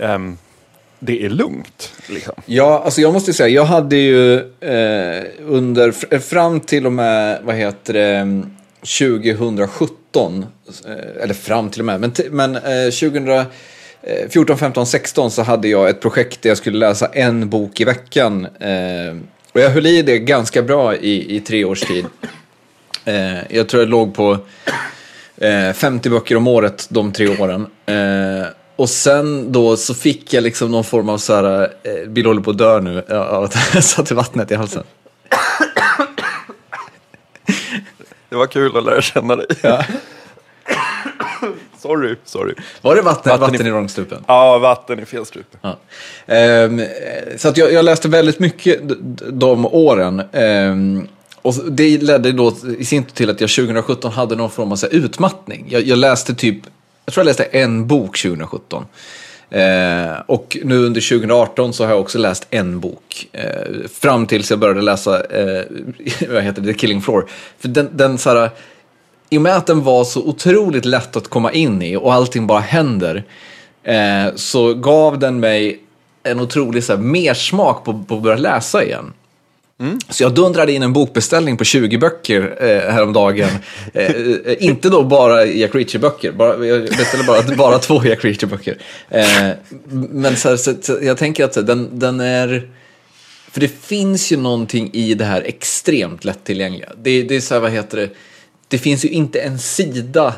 [0.00, 0.38] ehm,
[0.98, 1.92] det är lugnt.
[2.08, 2.34] Liksom.
[2.46, 7.40] Ja, alltså jag måste säga, jag hade ju eh, under, fr- fram till och med,
[7.44, 10.46] vad heter det, mm, 2017,
[10.86, 15.88] eh, eller fram till och med, men, men eh, 2014, 15, 16 så hade jag
[15.88, 18.46] ett projekt där jag skulle läsa en bok i veckan.
[19.52, 22.06] Och jag höll i det ganska bra i, i tre års tid.
[23.04, 24.38] Eh, jag tror jag låg på
[25.42, 27.66] Eh, 50 böcker om året de tre åren.
[27.86, 32.26] Eh, och sen då så fick jag liksom någon form av så här, eh, Bill
[32.26, 34.84] håller på att dö nu av att jag satte vattnet i halsen.
[38.28, 39.46] Det var kul att lära känna dig.
[39.62, 39.84] Ja.
[41.82, 42.54] Sorry, sorry.
[42.82, 44.24] Var det vatten, Vatten i- vatten i vrångstrupen?
[44.26, 45.58] Ja, vatten i fel strupe.
[45.62, 45.78] Ja.
[46.26, 46.82] Ehm,
[47.36, 48.80] så att jag, jag läste väldigt mycket
[49.32, 50.22] de åren.
[50.32, 51.08] Ehm,
[51.42, 54.76] och det ledde då i sin tur till att jag 2017 hade någon form av
[54.76, 55.66] så utmattning.
[55.68, 56.56] Jag, jag läste typ,
[57.04, 58.84] jag tror jag läste en bok 2017.
[59.50, 63.28] Eh, och nu under 2018 så har jag också läst en bok.
[63.32, 65.64] Eh, fram tills jag började läsa, eh,
[66.28, 67.26] vad heter det, The Killing Floor.
[67.58, 68.50] För den, den så här,
[69.32, 72.46] i och med att den var så otroligt lätt att komma in i och allting
[72.46, 73.24] bara händer.
[73.84, 75.80] Eh, så gav den mig
[76.22, 79.12] en otrolig så här, mersmak på, på att börja läsa igen.
[80.08, 83.48] Så jag dundrade in en bokbeställning på 20 böcker eh, häromdagen.
[83.94, 88.78] Eh, eh, inte då bara Jack Reacher-böcker, bara, jag beställde bara, bara två Jack Reacher-böcker.
[89.08, 89.50] Eh,
[90.10, 92.68] men så, här, så, så jag tänker att så, den, den är...
[93.50, 96.88] För det finns ju någonting i det här extremt lättillgängliga.
[97.02, 98.08] Det, det är så här, vad heter det?
[98.72, 100.34] Det finns ju inte en sida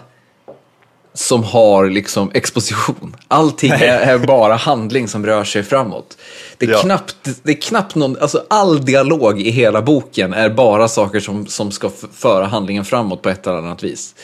[1.12, 3.16] som har liksom exposition.
[3.28, 6.18] Allting är, är bara handling som rör sig framåt.
[6.58, 6.78] Det är, Ja.
[6.78, 11.46] knappt, det är knappt någon, alltså all dialog i hela boken är bara saker som,
[11.46, 14.14] som ska föra handlingen framåt på ett eller annat vis.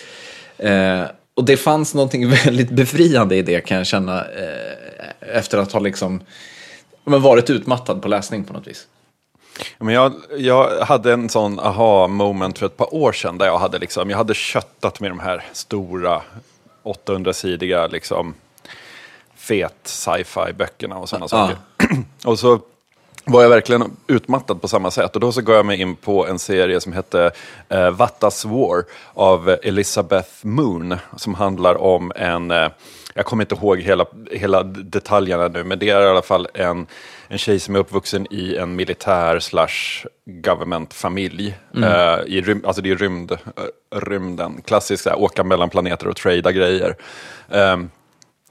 [0.59, 1.03] Eh,
[1.35, 5.81] och det fanns någonting väldigt befriande i det kan jag känna eh, efter att ha
[5.81, 6.21] liksom,
[7.05, 8.87] men varit utmattad på läsning på något vis.
[9.79, 13.79] Men jag, jag hade en sån aha-moment för ett par år sedan där jag hade,
[13.79, 16.23] liksom, jag hade köttat med de här stora
[16.83, 18.35] 800-sidiga liksom,
[19.37, 21.57] fet sci-fi böckerna och sådana saker.
[22.25, 22.61] och så
[23.25, 25.15] var jag verkligen utmattad på samma sätt.
[25.15, 27.31] Och då så gav jag mig in på en serie som hette
[27.69, 28.85] eh, Vattas War
[29.15, 30.97] av Elizabeth Moon.
[31.17, 32.69] Som handlar om en, eh,
[33.15, 36.87] jag kommer inte ihåg hela, hela detaljerna nu, men det är i alla fall en,
[37.33, 41.55] en tjej som är uppvuxen i en militär slash government-familj.
[41.77, 43.39] Eh, i rym, alltså det är rymd, eh,
[44.01, 46.97] rymden, klassiskt här, åka mellan planeter och trada grejer.
[47.51, 47.91] Ehm,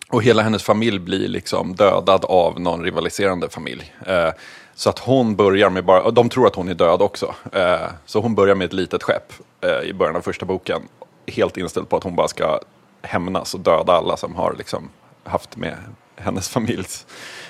[0.10, 3.94] och hela hennes familj blir liksom dödad av någon rivaliserande familj.
[4.08, 4.30] Eh,
[4.76, 7.36] så att hon börjar med bara, de tror att hon är död också.
[7.54, 10.82] Eh, så hon börjar med ett litet skepp eh, i början av första boken.
[11.28, 12.60] Helt inställd på att hon bara ska
[13.02, 14.90] hämnas och döda alla som har liksom
[15.24, 15.76] haft med
[16.16, 17.06] hennes familjs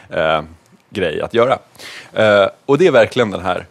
[0.09, 0.41] eh,
[0.89, 1.57] grej att göra.
[2.13, 3.65] Eh, och det är verkligen den här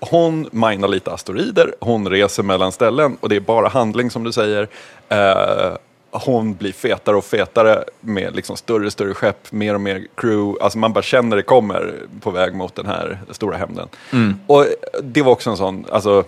[0.00, 4.32] hon minar lite asteroider, hon reser mellan ställen och det är bara handling som du
[4.32, 4.68] säger.
[5.08, 5.76] Eh,
[6.10, 10.64] hon blir fetare och fetare med liksom större större skepp, mer och mer crew.
[10.64, 13.88] Alltså man bara känner det kommer på väg mot den här stora hämnden.
[14.46, 14.66] Och
[15.02, 16.24] det var också en sån, alltså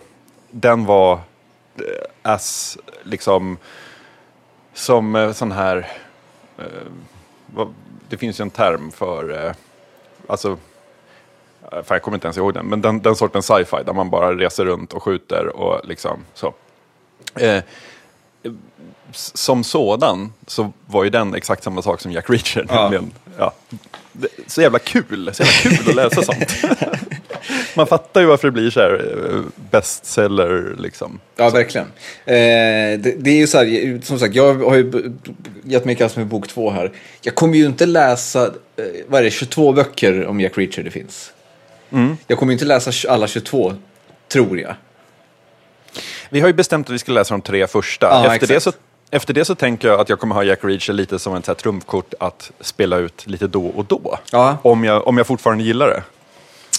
[0.50, 1.82] den var eh,
[2.22, 3.58] as liksom
[4.74, 5.88] som eh, sån här,
[6.58, 6.64] eh,
[7.46, 7.74] vad,
[8.08, 9.52] det finns ju en term för, eh,
[10.26, 10.58] alltså
[11.62, 14.10] eh, fan, jag kommer inte ens ihåg den, men den, den sortens sci-fi där man
[14.10, 16.54] bara reser runt och skjuter och liksom så.
[17.34, 17.62] Eh,
[19.12, 22.66] som sådan så var ju den exakt samma sak som Jack Reacher.
[22.68, 22.82] Ja.
[22.82, 23.52] nämligen, Ja.
[24.46, 26.54] Så jävla kul, så jävla kul att läsa sånt.
[27.76, 31.20] Man fattar ju varför det blir så här eh, bestseller liksom.
[31.36, 31.86] Ja, verkligen.
[32.24, 32.34] Eh,
[33.00, 35.12] det, det är ju så här, som sagt, jag har ju
[35.64, 36.92] gett mig i kast med bok två här.
[37.22, 40.90] Jag kommer ju inte läsa, eh, vad är det, 22 böcker om Jack Reacher det
[40.90, 41.32] finns.
[42.26, 43.74] Jag kommer ju inte läsa alla 22,
[44.28, 44.74] tror jag.
[46.30, 48.06] Vi har ju bestämt att vi ska läsa de tre första.
[48.06, 48.72] Ja, efter, det så,
[49.10, 52.14] efter det så tänker jag att jag kommer ha Jack Reacher lite som ett trumfkort
[52.20, 54.18] att spela ut lite då och då.
[54.32, 54.58] Ja.
[54.62, 56.02] Om, jag, om jag fortfarande gillar det.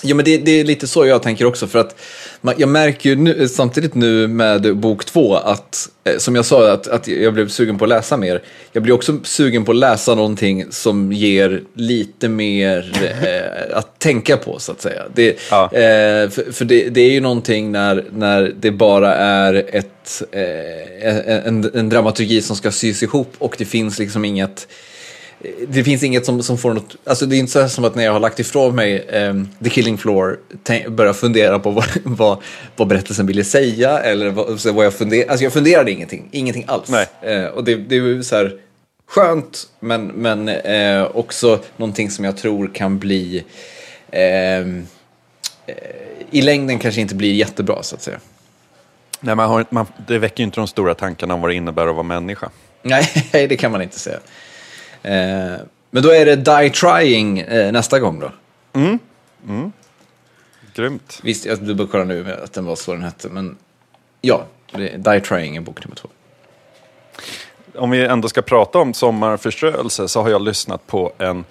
[0.06, 1.68] Ja, men det, det är lite så jag tänker också.
[1.68, 1.96] För att
[2.42, 6.72] man, jag märker ju nu, samtidigt nu med bok två att, eh, som jag sa,
[6.72, 8.42] att, att jag blev sugen på att läsa mer.
[8.72, 12.92] Jag blir också sugen på att läsa någonting som ger lite mer
[13.24, 15.04] eh, att tänka på, så att säga.
[15.14, 15.64] Det, Ja.
[15.66, 21.48] eh, för för det, det är ju någonting när, när det bara är ett, eh,
[21.48, 24.68] en, en dramaturgi som ska sys ihop och det finns liksom inget
[25.68, 28.04] det finns inget som, som får något, alltså det är inte så som att när
[28.04, 32.38] jag har lagt ifrån mig ehm, The Killing Floor tänk, börjar fundera på vad, vad,
[32.76, 36.90] vad berättelsen ville säga eller vad, vad jag funderade, alltså jag funderade ingenting, ingenting alls.
[37.22, 38.60] Eh, och det, det är så här
[39.08, 43.44] skönt men, men eh, också någonting som jag tror kan bli
[44.12, 44.68] eh,
[46.32, 48.20] i längden kanske inte blir jättebra så att säga.
[49.20, 51.88] Nej, man har, man, det väcker ju inte de stora tankarna om vad det innebär
[51.88, 52.50] att vara människa.
[52.82, 54.20] Nej, det kan man inte säga.
[55.04, 55.56] Eh,
[55.92, 58.32] men då är det Die Trying eh, nästa gång då?
[60.76, 61.20] Grymt.
[61.24, 63.58] Visst, jag dubbelkollar nu att den var så den hette, men
[64.22, 64.46] ja,
[64.98, 66.10] Die Trying är bok nummer två.
[67.76, 71.46] om vi ändå ska prata om sommarförströelse så har jag lyssnat på en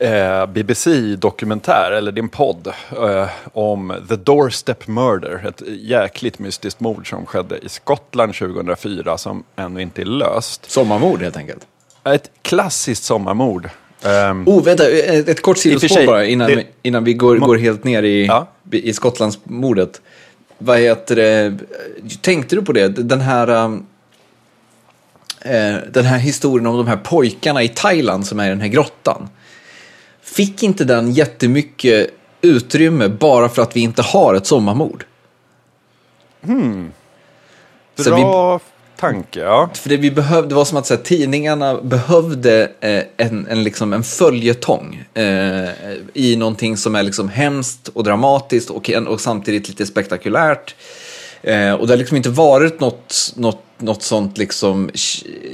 [0.00, 5.46] eh, BBC-dokumentär, eller din podd, eh, om The Doorstep Murder.
[5.48, 10.70] Ett jäkligt mystiskt mord som skedde i Skottland 2004 som ännu inte är löst.
[10.70, 11.66] Sommarmord helt enkelt.
[12.14, 13.68] Ett klassiskt sommarmord.
[14.04, 17.84] Um, Oh, vänta, ett, ett kort sidospår bara innan, det- innan vi går, går helt
[17.84, 18.46] ner i, Ja.
[18.72, 20.00] i Skottlandsmordet.
[20.58, 21.56] Vad heter det?
[22.20, 22.88] Tänkte du på det?
[22.88, 23.48] Den här,
[25.40, 28.68] eh, den här historien om de här pojkarna i Thailand som är i den här
[28.68, 29.28] grottan.
[30.22, 35.04] Fick inte den jättemycket utrymme bara för att vi inte har ett sommarmord?
[37.96, 38.60] Så vi- bra
[38.96, 39.70] tanke, ja.
[39.74, 43.92] För det, vi behövde, det var som att här, tidningarna behövde eh, en, en, liksom,
[43.92, 45.68] en följetong eh,
[46.14, 50.74] i någonting som är liksom hemskt och dramatiskt och, och samtidigt lite spektakulärt.
[51.42, 54.90] Eh, och det har liksom inte varit något, något, något sånt liksom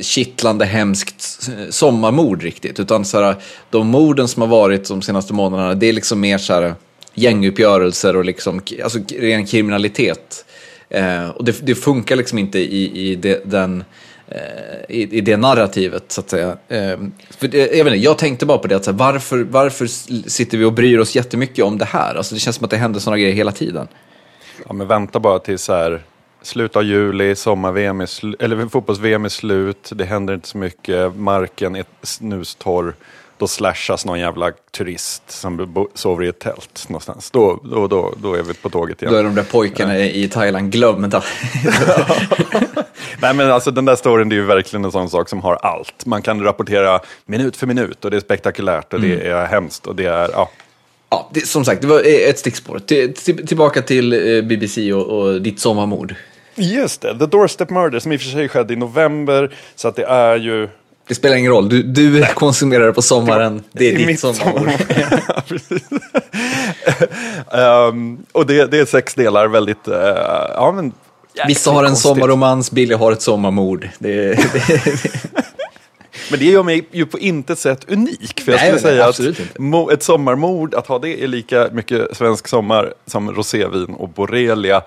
[0.00, 2.80] kittlande hemskt eh, sommarmord riktigt.
[2.80, 3.36] Utan så här,
[3.70, 6.74] de morden som har varit de senaste månaderna, det är liksom mer så här
[7.14, 10.44] gänguppgörelser och liksom, alltså ren kriminalitet.
[10.92, 13.84] Eh, och det, det funkar liksom inte i, i, det, den,
[14.28, 14.36] eh,
[14.88, 16.48] i, i det narrativet, så att säga.
[16.68, 16.98] Eh,
[17.30, 19.86] för det, jag, vet inte, jag tänkte bara på det, att, så här, varför, varför
[20.28, 22.14] sitter vi och bryr oss jättemycket om det här?
[22.14, 23.88] Alltså, det känns som att det händer sådana grejer hela tiden.
[24.66, 26.02] ja men vänta bara till så här,
[26.42, 31.76] slutet av juli, sommar-VM är eller fotbolls-VM är slut, det händer inte så mycket, marken
[31.76, 32.94] är snustorr.
[33.42, 37.30] Då slashas någon jävla turist som sover i ett tält någonstans.
[37.30, 39.12] Då, då, då, då är vi på tåget igen.
[39.12, 41.22] Då är de där pojkarna i Thailand glömda.
[43.20, 45.54] Nej men alltså den där storyn det är ju verkligen en sån sak som har
[45.54, 46.06] allt.
[46.06, 49.96] Man kan rapportera minut för minut och det är spektakulärt och det är hemskt och
[49.96, 50.50] det är, ja.
[51.10, 52.78] ja, det, som sagt, det var eh, ett stickspår.
[52.78, 56.14] Till, till, tillbaka till eh, BBC och, och ditt sommarmord.
[56.54, 59.54] Just det, The Doorstep Murder som i och för sig skedde i november.
[59.74, 60.68] Så att det är ju...
[61.12, 64.22] Det spelar ingen roll, du, du konsumerar det på sommaren, det är i ditt.
[64.24, 65.82] Ja, precis.
[67.52, 69.88] Ehm, och det, det är sex delar, väldigt...
[69.88, 69.94] eh,
[70.54, 70.92] ja, men,
[71.46, 72.08] Vissa har en konstigt.
[72.08, 73.88] sommarromans, Billy har ett sommarmord.
[73.98, 74.12] Det,
[74.52, 74.80] det,
[76.30, 78.40] Men det gör mig ju på intet sätt unik.
[78.40, 81.68] För jag Nej, skulle nej, säga att mo- ett sommarmord, att ha det är lika
[81.72, 84.82] mycket svensk sommar som rosévin och borrelia.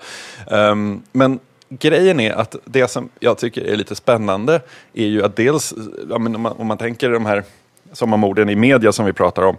[0.50, 1.38] Ehm, men
[1.68, 4.60] grejen är att det som jag tycker är lite spännande
[4.94, 5.74] är ju att dels,
[6.10, 7.44] om, man, om man tänker de här
[7.92, 9.56] sommarmorden i media som vi pratar om,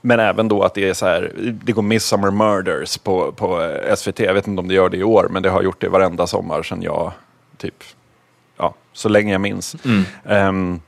[0.00, 1.32] men även då att det är så här,
[1.64, 4.18] det går Midsummer Murders på, på eh, SVT.
[4.18, 6.26] Jag vet inte om det gör det i år, men det har gjort det varenda
[6.26, 7.12] sommar sedan jag,
[7.56, 7.84] typ,
[8.56, 9.76] ja, så länge jag minns.
[10.24, 10.80] Ehm,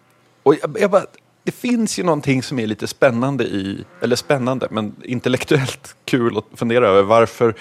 [0.43, 1.05] och jag, jag bara,
[1.45, 6.59] det finns ju någonting som är lite spännande i, eller spännande, men intellektuellt kul att
[6.59, 7.55] fundera över varför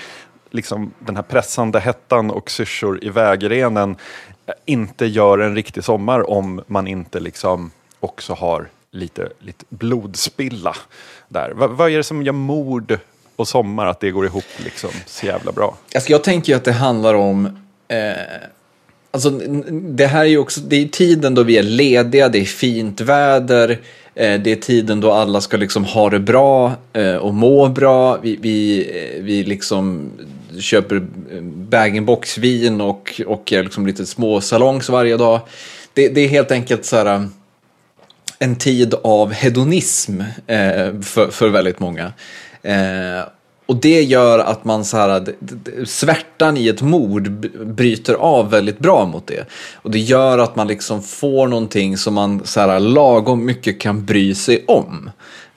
[0.51, 3.95] liksom, den här pressande hettan och syrsor i vägrenen
[4.45, 10.75] eh, inte gör en riktig sommar om man inte liksom också har lite, lite blodspilla
[11.27, 11.51] där.
[11.51, 12.99] Va, vad är det som gör mord
[13.35, 15.77] och sommar, att det går ihop liksom så jävla bra?
[15.95, 17.45] Alltså jag tänker ju att det handlar om...
[17.87, 18.13] Eh,
[19.11, 19.29] alltså
[19.69, 20.61] det här är ju också...
[20.61, 23.79] Det är tiden då vi är lediga, det är fint väder.
[24.15, 28.17] Eh, det är tiden då alla ska liksom ha det bra eh, och må bra.
[28.17, 30.11] Vi, vi, eh, vi liksom
[30.59, 35.39] köper eh, bag-in-box-vin och, och är liksom lite små salongs varje dag.
[35.93, 37.33] Det, det är helt enkelt så här um,
[38.39, 42.13] en tid av hedonism eh, för, för väldigt många.
[42.61, 43.23] Eh,
[43.65, 45.25] och det gör att man så här,
[45.85, 47.29] svärtan i ett mord
[47.65, 49.45] bryter av väldigt bra mot det.
[49.73, 54.05] Och det gör att man liksom får någonting som man så här, lagom mycket kan
[54.05, 55.09] bry sig om.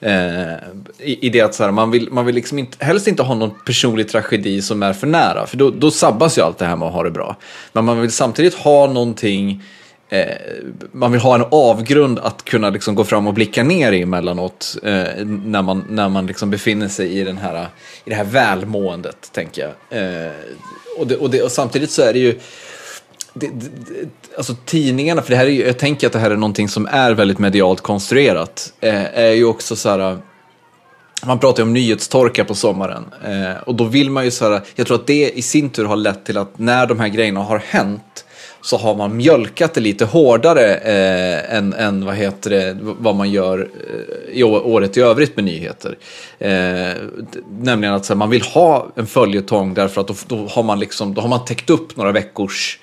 [0.05, 0.53] Eh,
[0.99, 3.35] i, I det att så här, man vill, man vill liksom inte, helst inte ha
[3.35, 5.47] någon personlig tragedi som är för nära.
[5.47, 7.35] För då, då sabbas ju allt det här med att ha det bra.
[7.73, 9.63] Men man vill samtidigt ha någonting
[10.09, 10.25] eh,
[10.91, 14.77] man vill ha en avgrund att kunna liksom gå fram och blicka ner i emellanåt
[14.83, 17.67] eh, när man, när man liksom befinner sig i, den här,
[18.05, 19.99] i det här välmåendet, tänker jag.
[19.99, 20.31] Eh,
[20.97, 22.39] och, det, och, det, och samtidigt så är det ju,
[23.35, 26.35] det, det, alltså tidningarna, för det här är ju, jag tänker att det här är
[26.35, 30.17] någonting som är väldigt medialt konstruerat, eh, är ju också så här,
[31.25, 33.05] man pratar ju om nyhetstorka på sommaren.
[33.23, 35.85] Eh, och då vill man ju så här, jag tror att det i sin tur
[35.85, 38.25] har lett till att när de här grejerna har hänt
[38.61, 43.31] så har man mjölkat det lite hårdare eh, än, än vad, heter det, vad man
[43.31, 45.97] gör eh, i året i övrigt med nyheter.
[46.39, 46.93] Eh,
[47.59, 50.79] nämligen att så här, man vill ha en följetong därför att då, då, har man
[50.79, 52.79] liksom, då har man täckt upp några veckors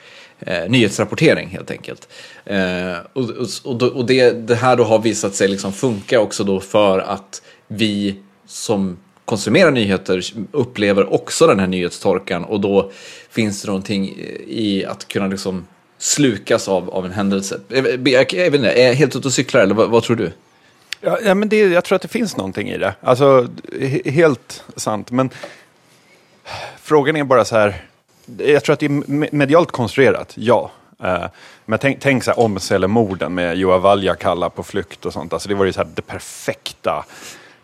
[0.47, 2.09] eh, nyhetsrapportering helt enkelt.
[2.45, 3.31] Eh, och
[3.65, 7.43] och, och, det, det här då har visat sig liksom funka också då för att
[7.69, 8.17] vi
[8.47, 10.23] som konsumerar nyheter
[10.53, 12.91] upplever också den här nyhetstorkan och då
[13.31, 14.09] finns det någonting
[14.47, 15.67] i att kunna liksom
[15.99, 17.61] slukas av, av en händelse.
[17.71, 19.91] Eh, eh, jag, jag, jag, vet inte, är jag helt ute och cyklar eller vad,
[19.91, 20.33] vad tror du?
[21.01, 22.95] Ja, ja, men det, jag tror att det finns någonting i det.
[23.01, 23.49] Alltså,
[23.81, 25.11] he, helt sant.
[25.11, 25.31] Men
[26.83, 27.85] frågan är bara så här.
[28.37, 30.71] Jag tror att det är medialt konstruerat, ja.
[31.05, 31.27] Uh,
[31.67, 35.33] men tänk, tänk så här Omsälemorden med Joa Valjakalla på flykt och sånt.
[35.33, 37.05] Alltså det var ju så här det perfekta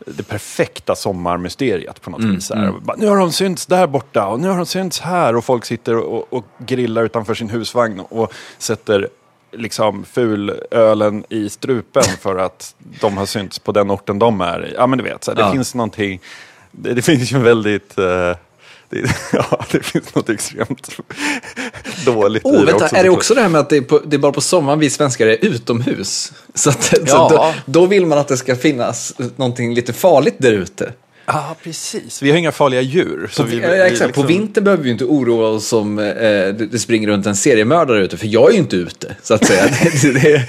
[0.06, 2.50] det perfekta sommarmysteriet på något mm, vis.
[2.50, 2.74] Mm.
[2.82, 5.64] Bara, nu har de synts där borta och nu har de synts här och folk
[5.64, 9.08] sitter och, och grillar utanför sin husvagn och sätter
[9.52, 14.74] liksom fulölen i strupen för att de har synts på den orten de är i.
[14.76, 15.52] Ja men du vet, så här, det ja.
[15.52, 16.20] finns någonting,
[16.70, 18.36] det, det finns ju väldigt uh,
[18.90, 20.96] det, ja, det finns något extremt
[22.04, 22.96] dåligt oh, i det vänta, också.
[22.96, 24.78] Är det också det här med att det är, på, det är bara på sommaren
[24.78, 26.32] vi svenskar är utomhus?
[26.54, 27.06] Så, att, ja.
[27.06, 30.92] så då, då, vill man att det ska finnas någonting lite farligt där ute.
[31.26, 32.22] Ja, precis.
[32.22, 33.28] Vi har inga farliga djur.
[33.32, 33.90] Så på, vi, ja, exakt.
[33.90, 34.22] Liksom...
[34.22, 38.04] På vintern behöver vi inte oroa oss om eh, det, det springer runt en seriemördare
[38.04, 39.62] ute, för jag är ju inte ute, så att säga.
[40.02, 40.46] det, det,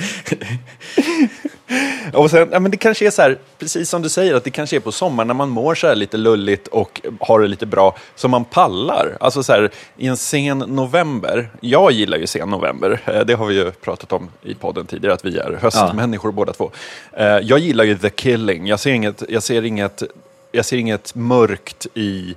[2.13, 4.51] och sen, ja, men det kanske är så här, precis som du säger, att det
[4.51, 7.65] kanske är på sommaren när man mår så här lite lulligt och har det lite
[7.65, 9.17] bra, som man pallar.
[9.20, 13.45] Alltså så här, i en sen november, jag gillar ju sen november, eh, det har
[13.45, 16.36] vi ju pratat om i podden tidigare, att vi är höstmänniskor ja.
[16.36, 16.72] båda två.
[17.13, 20.03] Eh, jag gillar ju The Killing, jag ser inget, jag ser inget,
[20.51, 22.36] jag ser inget mörkt i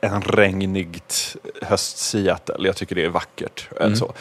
[0.00, 2.66] en regnigt höst-Seattle.
[2.66, 3.68] Jag tycker det är vackert.
[3.80, 3.96] Mm.
[3.96, 4.12] Så.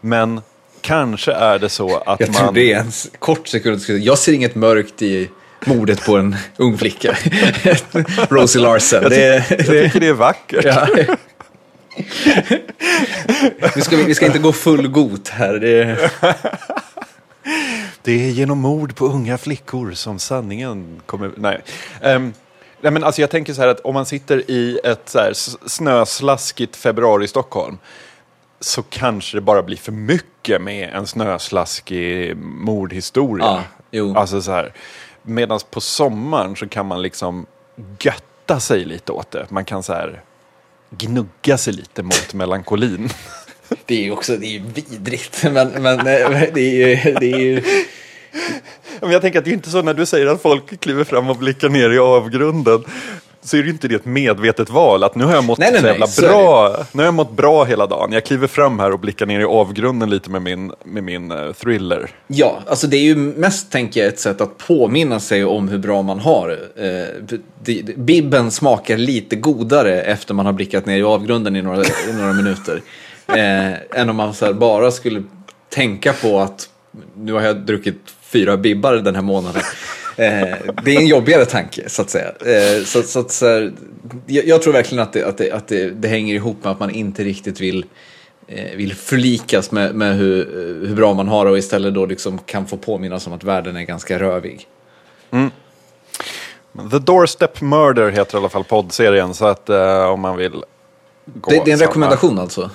[0.00, 0.40] Men
[0.80, 2.34] kanske är det så att jag man...
[2.34, 3.80] Jag tror det är en kort sekund.
[3.88, 5.30] Jag ser inget mörkt i
[5.66, 7.16] mordet på en ung flicka.
[8.28, 9.02] Rosie Larsen.
[9.02, 10.64] Jag, det, jag tycker det är vackert.
[10.64, 10.86] Ja.
[13.74, 15.54] vi, ska, vi ska inte gå full got här.
[15.54, 16.10] Det...
[18.02, 21.30] det är genom mord på unga flickor som sanningen kommer...
[21.36, 21.60] Nej.
[22.02, 22.32] Um,
[22.80, 25.32] nej men alltså jag tänker så här att om man sitter i ett så här
[25.68, 27.78] snöslaskigt februari i Stockholm
[28.60, 33.44] så kanske det bara blir för mycket med en snöslaskig mordhistoria.
[33.44, 34.16] Ja, jo.
[34.16, 34.72] Alltså så här,
[35.22, 37.46] medan på sommaren så kan man liksom
[38.00, 39.46] götta sig lite åt det.
[39.50, 40.22] Man kan så här
[40.90, 43.10] gnugga sig lite mot melankolin.
[43.86, 47.14] Det är ju också det är vidrigt, men, men eh, det är ju...
[47.14, 47.62] Det är ju...
[49.00, 51.30] Men jag tänker att det är inte så när du säger att folk kliver fram
[51.30, 52.84] och blickar ner i avgrunden
[53.42, 55.04] så är det inte det ett medvetet val.
[55.04, 56.76] Att nu har jag mått nej, nej, nej, bra.
[56.92, 58.12] Nu har jag mått bra hela dagen.
[58.12, 61.52] Jag kliver fram här och blickar ner i avgrunden lite med min, med min uh,
[61.52, 62.10] thriller.
[62.26, 65.78] Ja, alltså det är ju mest, tänker jag, ett sätt att påminna sig om hur
[65.78, 66.50] bra man har.
[66.50, 67.38] Uh,
[67.96, 72.32] Bibben smakar lite godare efter man har blickat ner i avgrunden i några, i några
[72.32, 72.82] minuter.
[73.28, 75.22] Uh, än om man så bara skulle
[75.68, 76.68] tänka på att
[77.16, 79.62] nu har jag druckit fyra bibbar den här månaden.
[80.20, 82.28] Eh, det är en jobbigare tanke, så att säga.
[82.28, 83.72] Eh, så, så, så här,
[84.26, 86.80] jag, jag, tror verkligen att, det, att, det, att det, det, hänger ihop med att
[86.80, 87.84] man inte riktigt vill,
[88.46, 90.44] eh, vill förlikas med, med hur,
[90.86, 93.82] hur bra man har och istället då liksom kan få påminnas om att världen är
[93.82, 94.66] ganska rövig.
[95.30, 95.50] Mm.
[96.90, 100.64] The Doorstep Murder heter i alla fall poddserien, så att uh, om man vill
[101.24, 101.90] gå det, det är en samma...
[101.90, 102.70] rekommendation alltså?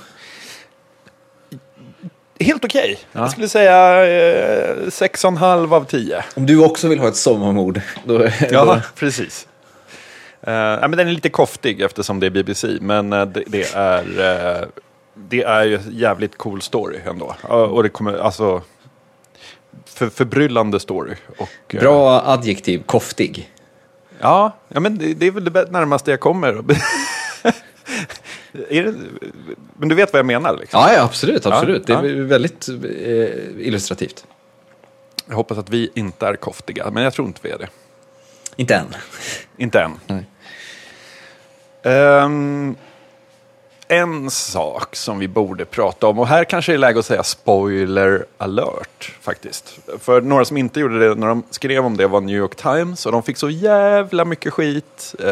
[2.40, 2.84] Helt okej.
[2.84, 2.98] Okay.
[3.12, 3.20] Ja.
[3.20, 6.24] Jag skulle säga eh, 6,5 av 10.
[6.36, 7.82] Om du också vill ha ett sommarmord.
[8.04, 8.82] Då, ja, då...
[8.96, 9.48] precis.
[10.48, 13.74] Uh, ja, men den är lite koftig eftersom det är BBC, men uh, det, det,
[13.74, 14.04] är,
[14.62, 14.68] uh,
[15.14, 17.36] det är ju jävligt cool story ändå.
[17.50, 18.62] och det kommer, alltså,
[19.86, 21.16] för, förbryllande story.
[21.38, 23.52] Och, Bra adjektiv, koftig.
[24.20, 26.64] Ja, ja men det, det är väl det närmaste jag kommer.
[28.52, 28.96] Det,
[29.78, 30.58] men du vet vad jag menar?
[30.58, 30.80] Liksom.
[30.80, 31.46] Ja, ja, absolut.
[31.46, 31.90] absolut.
[31.90, 32.24] Ja, det är ja.
[32.24, 34.26] väldigt eh, illustrativt.
[35.28, 37.70] Jag hoppas att vi inte är koftiga, men jag tror inte vi är det.
[38.56, 38.96] Inte än.
[39.58, 40.26] Inte än.
[41.84, 42.76] Um,
[43.88, 47.24] en sak som vi borde prata om, och här kanske det är läge att säga
[47.24, 49.80] spoiler alert faktiskt.
[50.00, 53.06] För några som inte gjorde det när de skrev om det var New York Times
[53.06, 55.28] och de fick så jävla mycket skit uh,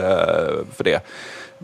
[0.76, 1.06] för det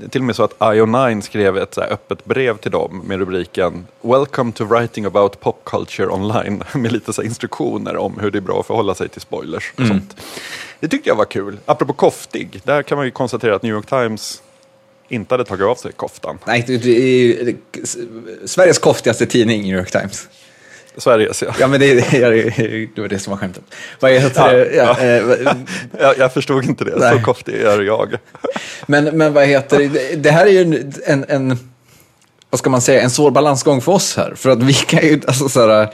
[0.10, 3.88] till och med så att IO9 skrev ett så öppet brev till dem med rubriken
[4.02, 8.42] Welcome to writing about pop culture online med lite så instruktioner om hur det är
[8.42, 9.90] bra att förhålla sig till spoilers och mm.
[9.92, 10.16] sånt.
[10.80, 11.58] Det tyckte jag var kul.
[11.66, 14.42] Apropå koftig, där kan man ju konstatera att New York Times
[15.10, 16.40] inte hade tagit av sig koftan.
[16.46, 17.56] Nej, det är
[18.48, 20.28] Sveriges koftigaste tidning, New York Times.
[20.98, 21.54] Sveriges, ja.
[21.60, 23.64] Ja, men det, det, det var det som var skämtet.
[24.00, 24.76] Vad heter det?
[24.76, 25.06] Ja, ja.
[25.06, 25.56] Eh,
[26.00, 27.18] jag, jag förstod inte det, Nej.
[27.18, 28.16] så koftig är jag.
[28.88, 30.16] Men, men vad heter det?
[30.16, 31.60] Det här är ju en, en,
[32.50, 34.34] vad ska man säga, en svår balansgång för oss här.
[34.36, 35.94] För att vi kan ju, alltså så här,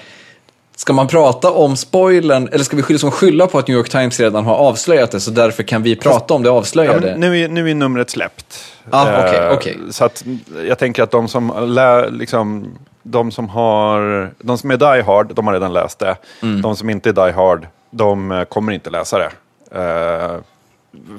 [0.77, 4.19] Ska man prata om spoilern, eller ska vi liksom skylla på att New York Times
[4.19, 7.09] redan har avslöjat det, så därför kan vi prata om det avslöjade?
[7.09, 8.63] Ja, nu, är, nu är numret släppt.
[8.89, 9.73] Ah, okay, okay.
[9.91, 10.23] Så att
[10.67, 12.77] jag tänker att de som lär, liksom,
[13.07, 16.15] de som har, de som är Die Hard, de har redan läst det.
[16.61, 19.31] De som inte är Die Hard, de eh, kommer inte läsa det.
[19.71, 20.37] Eh,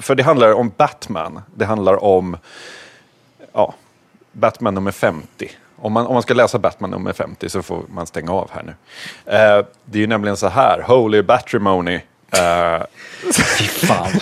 [0.01, 1.41] för det handlar om Batman.
[1.55, 2.37] Det handlar om
[3.53, 3.73] ja,
[4.31, 5.51] Batman nummer 50.
[5.75, 8.63] Om man, om man ska läsa Batman nummer 50 så får man stänga av här
[8.63, 8.71] nu.
[9.25, 11.99] Eh, det är ju nämligen så här, Holy Batrimony.
[12.31, 12.81] Eh,
[13.57, 14.19] Fy fan.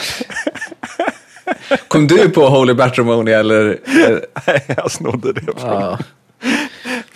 [1.88, 3.80] Kom du på Holy Matrimony eller?
[4.78, 5.98] jag snodde det från.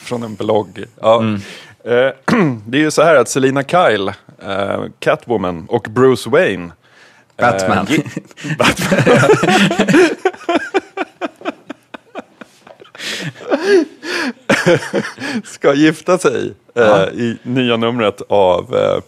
[0.09, 0.83] Från en blogg.
[1.01, 1.23] Ja.
[1.83, 1.91] Eh,
[2.67, 4.07] det är ju så här att Selina Kyle,
[4.43, 6.71] eh, Catwoman och Bruce Wayne
[7.37, 7.85] eh, Batman.
[7.85, 8.23] gi-
[8.57, 9.19] Batman.
[15.43, 17.07] ska gifta sig eh, Ja.
[17.09, 19.01] i nya numret av, eh, eh,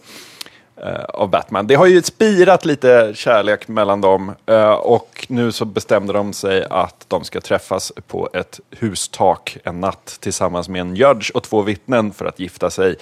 [0.86, 1.66] Eh, av Batman.
[1.66, 6.64] Det har ju spirat lite kärlek mellan dem eh, och nu så bestämde de sig
[6.70, 11.62] att de ska träffas på ett hustak en natt tillsammans med en judge och två
[11.62, 12.96] vittnen för att gifta sig.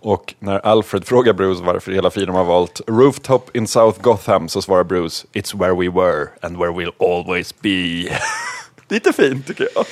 [0.00, 4.62] Och när Alfred frågar Bruce varför hela fyren har valt Rooftop in South Gotham så
[4.62, 8.08] svarar Bruce It's where we were and where we'll always be.
[8.88, 9.84] Lite fint tycker jag.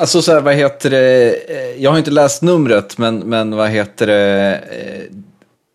[0.00, 1.36] Alltså så här, vad heter det?
[1.78, 4.64] Jag har inte läst numret, men, men vad heter det?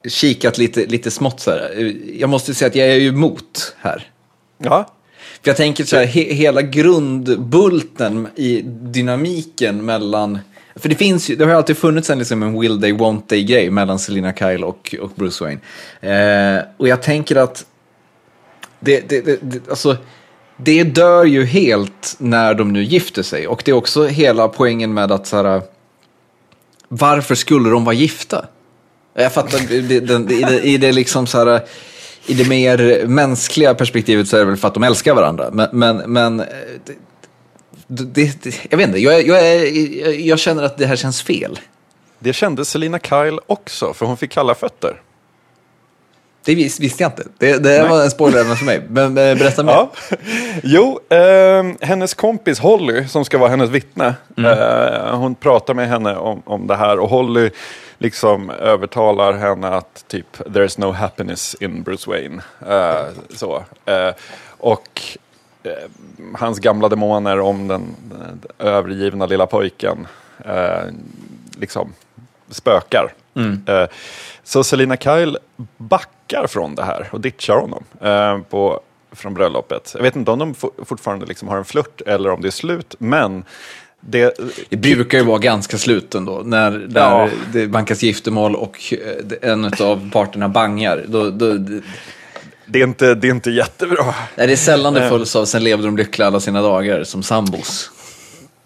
[0.07, 1.95] Kikat lite, lite smått så här.
[2.13, 4.11] Jag måste säga att jag är ju emot här.
[4.57, 4.93] Ja,
[5.41, 10.39] För jag tänker så här, he, hela grundbulten i dynamiken mellan...
[10.75, 13.69] För det finns det har alltid funnits en, liksom en will they, won't they grej
[13.69, 15.61] mellan Selina Kyle och, och Bruce Wayne.
[16.01, 17.65] Eh, och jag tänker att
[18.79, 19.97] det, det, det, det, alltså,
[20.57, 23.47] det dör ju helt när de nu gifter sig.
[23.47, 25.61] Och det är också hela poängen med att så här,
[26.87, 28.45] varför skulle de vara gifta?
[29.19, 31.61] Jag fattar, det, i, det, i det liksom så här,
[32.25, 35.49] i det mer mänskliga perspektivet så är det väl för att de älskar varandra.
[35.51, 36.45] Men, men, men eh,
[37.87, 41.21] det, det, det, jag vet inte, jag, jag, jag, jag känner att det här känns
[41.21, 41.59] fel.
[42.19, 45.01] det kände Selina Kyle också, för hon fick kalla fötter.
[46.45, 47.23] Det vis, visste jag inte.
[47.37, 48.81] Det, det var en spoiler även för mig.
[48.89, 49.73] Men eh, berätta mer.
[49.73, 49.91] Ja.
[50.63, 56.15] Jo, eh, hennes kompis Holly, som ska vara hennes vittne, eh, hon pratar med henne
[56.15, 57.49] om, om det här och Holly
[57.97, 62.41] liksom övertalar henne att typ there's no happiness in Bruce Wayne.
[62.67, 63.63] Eh, så.
[63.85, 64.13] Eh,
[64.57, 65.01] och
[65.63, 65.71] eh,
[66.35, 70.07] hans gamla demoner om den, den övergivna lilla pojken
[71.57, 71.93] liksom
[72.49, 73.13] spökar.
[73.67, 73.85] Eh,
[74.43, 75.37] så Selina Kyle
[75.77, 78.79] backar från det här och ditchar honom eh, på,
[79.11, 79.91] från bröllopet.
[79.95, 82.51] Jag vet inte om de for- fortfarande liksom har en flört eller om det är
[82.51, 83.43] slut, men
[84.01, 84.33] det,
[84.69, 86.41] Det brukar ju vara ganska slut ändå.
[86.45, 87.29] När, när Ja.
[87.53, 88.93] det bankas giftermål och
[89.41, 91.05] eh, en av parterna bangar.
[91.07, 91.81] Då, då, det,
[92.65, 94.05] det, är inte, det är inte jättebra.
[94.35, 95.03] nej, det är sällan Eh.
[95.03, 97.91] det följs av sen levde de lyckliga alla sina dagar som sambos.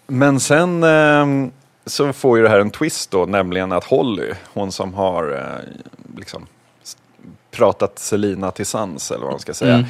[0.06, 1.50] Men sen eh,
[1.86, 6.18] så får ju det här en twist då, nämligen att Holly, hon som har eh,
[6.18, 6.46] liksom
[7.54, 9.86] pratat Selina till sans, eller vad man ska säga.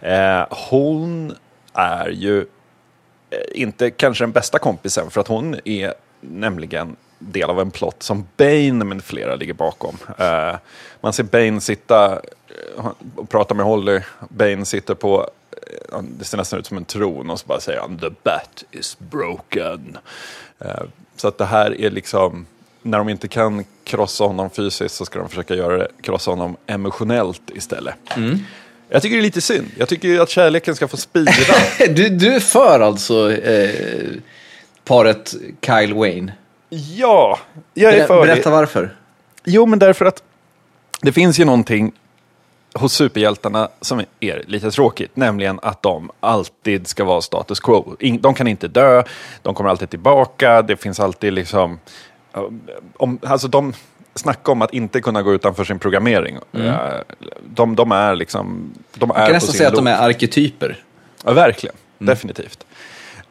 [0.00, 1.34] Eh, hon
[1.72, 7.60] är ju eh, inte kanske den bästa kompisen, för att hon är nämligen del av
[7.60, 9.96] en plott som Bane med flera ligger bakom.
[10.18, 10.56] Eh,
[11.00, 14.00] man ser Bane sitta eh, och prata med Holly.
[14.28, 15.30] Bane sitter på,
[15.92, 18.64] eh, det ser nästan ut som en tron och så bara säger han The bat
[18.70, 19.98] is broken.
[21.16, 22.46] Så att det här är liksom,
[22.82, 26.56] när de inte kan krossa honom fysiskt så ska de försöka göra det, krossa honom
[26.66, 27.94] emotionellt istället.
[28.88, 29.70] Jag tycker det är lite synd.
[29.78, 31.32] Jag tycker att kärleken ska få spira.
[31.88, 34.10] Du, du är för alltså eh,
[34.84, 36.32] paret Kyle Wayne.
[36.68, 37.38] ja,
[37.74, 38.26] jag är för det.
[38.26, 38.96] Berätta varför.
[39.44, 40.22] Jo, men därför att
[41.00, 41.92] det finns ju någonting
[42.74, 47.96] hos superhjältarna som är lite tråkigt, nämligen att de alltid ska vara status quo.
[48.20, 49.02] De kan inte dö,
[49.42, 51.78] de kommer alltid tillbaka, det finns alltid liksom...
[52.96, 53.72] Om, alltså de
[54.14, 56.38] snackar om att inte kunna gå utanför sin programmering.
[56.52, 56.74] Eh,
[57.54, 58.72] De, de är liksom...
[58.94, 60.76] De är Jag kan nästan säga att de är arketyper.
[61.24, 61.76] Ja, verkligen.
[61.98, 62.66] Definitivt.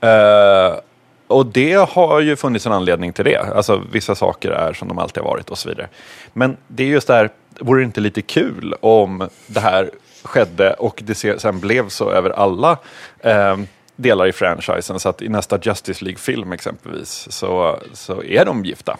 [0.02, 0.80] Eh,
[1.28, 3.38] och det har ju funnits en anledning till det.
[3.56, 5.88] Alltså vissa saker är som de alltid har varit och så vidare.
[6.34, 7.30] Men det är just där,
[7.60, 9.92] vore det inte lite kul om det här
[10.24, 12.78] skedde och det se- sen blev så över alla
[13.20, 13.58] eh,
[13.98, 18.98] delar i franchisen så att i nästa Justice League-film exempelvis så, så är de gifta.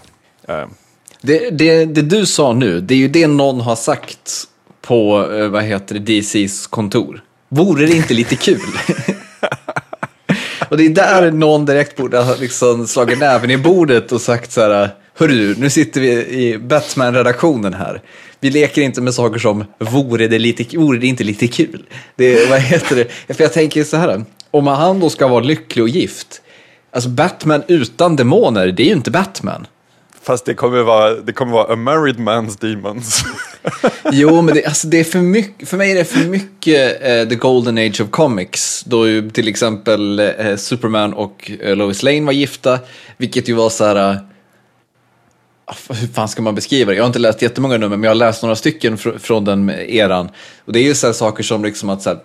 [0.48, 0.66] Eh,
[1.22, 4.48] det, det, det du sa nu, det är ju det någon har sagt
[4.82, 7.24] på, eh, vad heter det, DCs kontor.
[7.50, 8.60] Vore det inte lite kul?
[10.70, 14.52] och det är där någon direkt borde ha liksom slagit näven i bordet och sagt
[14.52, 18.02] så här, hörru nu sitter vi i Batman-redaktionen här.
[18.40, 21.86] Vi leker inte med saker som, vore det, lite, vore det inte lite kul?
[22.16, 23.36] Det, vad heter det?
[23.36, 26.42] För jag tänker så här, om han då ska vara lycklig och gift,
[26.92, 29.68] alltså Batman utan demoner, det är ju inte Batman.
[30.24, 33.24] Fast det kommer vara, det kommer vara a married man's demons.
[34.12, 37.30] Jo, men det, alltså, det är för mycket, för mig är det för mycket eh,
[37.30, 38.84] the golden age of comics.
[38.84, 42.80] Då ju till exempel eh, Superman och eh, Lois Lane var gifta,
[43.18, 44.10] vilket ju var så här...
[44.12, 44.18] eh,
[45.90, 46.98] hur fan ska man beskriva det?
[46.98, 49.70] Jag har inte läst jättemånga nummer, men jag har läst några stycken fr från den
[49.70, 50.30] eran.
[50.66, 52.20] Och det är ju så här saker som liksom att så här,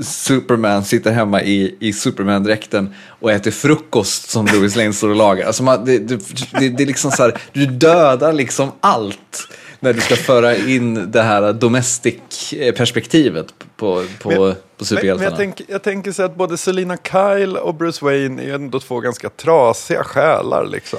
[0.00, 5.46] Superman sitter hemma i, i Superman-dräkten och äter frukost som Louis Lane står och lagar.
[5.46, 6.16] Alltså man, det, det,
[6.60, 9.48] det, det är liksom så här, du dödar liksom allt
[9.80, 15.30] när du ska föra in det här domestic-perspektivet på, på, Men- på Men, men superhjältarna.
[15.30, 19.00] jag, tänker, jag tänker så att både Selina Kyle och Bruce Wayne är ändå två
[19.00, 20.66] ganska trasiga själar.
[20.66, 20.98] Liksom.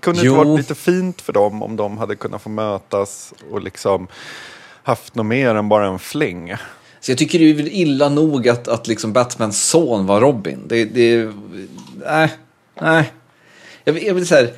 [0.00, 3.62] Kunde det inte varit lite fint för dem om de hade kunnat få mötas och
[3.62, 4.08] liksom
[4.82, 6.54] haft något mer än bara en fling?
[7.06, 10.58] Så jag tycker det är väl illa nog att, att liksom Batmans son var Robin.
[10.66, 11.32] Det, det,
[12.06, 12.30] nej,
[12.80, 13.12] nej.
[13.84, 14.48] Jag, vill- jag vill säga,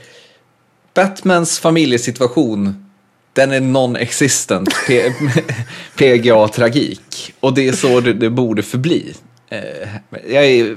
[0.95, 2.87] Batmans familjesituation,
[3.33, 4.71] den är non-existent.
[4.87, 5.13] P-
[5.97, 7.35] PGA-tragik.
[7.41, 9.15] Och det är så det, det borde förbli.
[9.49, 9.89] Eh,
[10.29, 10.77] jag är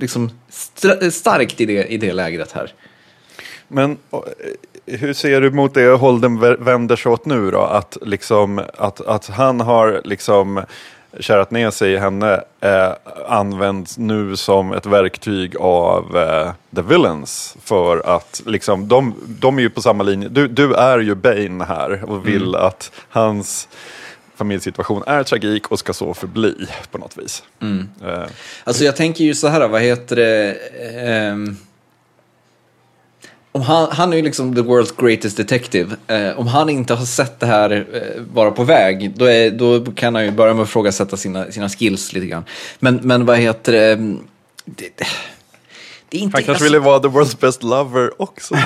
[0.00, 0.30] liksom
[1.12, 2.72] starkt i det, i det lägret här.
[3.68, 7.60] Men eh, hur ser du mot det Holden vänder sig åt nu då?
[7.60, 10.62] Att, liksom, att, att han har liksom
[11.20, 12.92] kärat ner sig i henne eh,
[13.28, 17.56] används nu som ett verktyg av eh, The Villains.
[17.64, 20.28] För att liksom, de, de är ju på samma linje.
[20.28, 23.68] Du, du är ju Bane här och vill att hans
[24.36, 27.42] familjesituation är tragik och ska så förbli på något vis.
[28.04, 28.22] Eh,
[28.64, 30.56] Alltså jag tänker ju så här, vad heter det?
[31.06, 31.56] ehm,
[33.52, 35.96] om han, han är ju liksom the world's greatest detective.
[36.06, 39.92] Eh, om han inte har sett det här eh, vara på väg, då, är, då
[39.92, 42.44] kan han ju börja med att ifrågasätta sina, sina skills lite grann.
[42.78, 43.96] Men, men vad heter det?
[44.64, 45.06] Det, det,
[46.08, 46.36] det är inte...
[46.36, 48.54] han kanske alltså, ville vara the world's best lover också.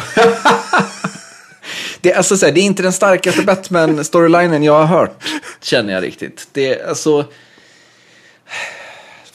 [2.01, 5.25] det, är alltså, så här, det är inte den starkaste Batman-storylinen jag har hört,
[5.63, 6.49] känner jag riktigt.
[6.53, 7.25] Det är alltså...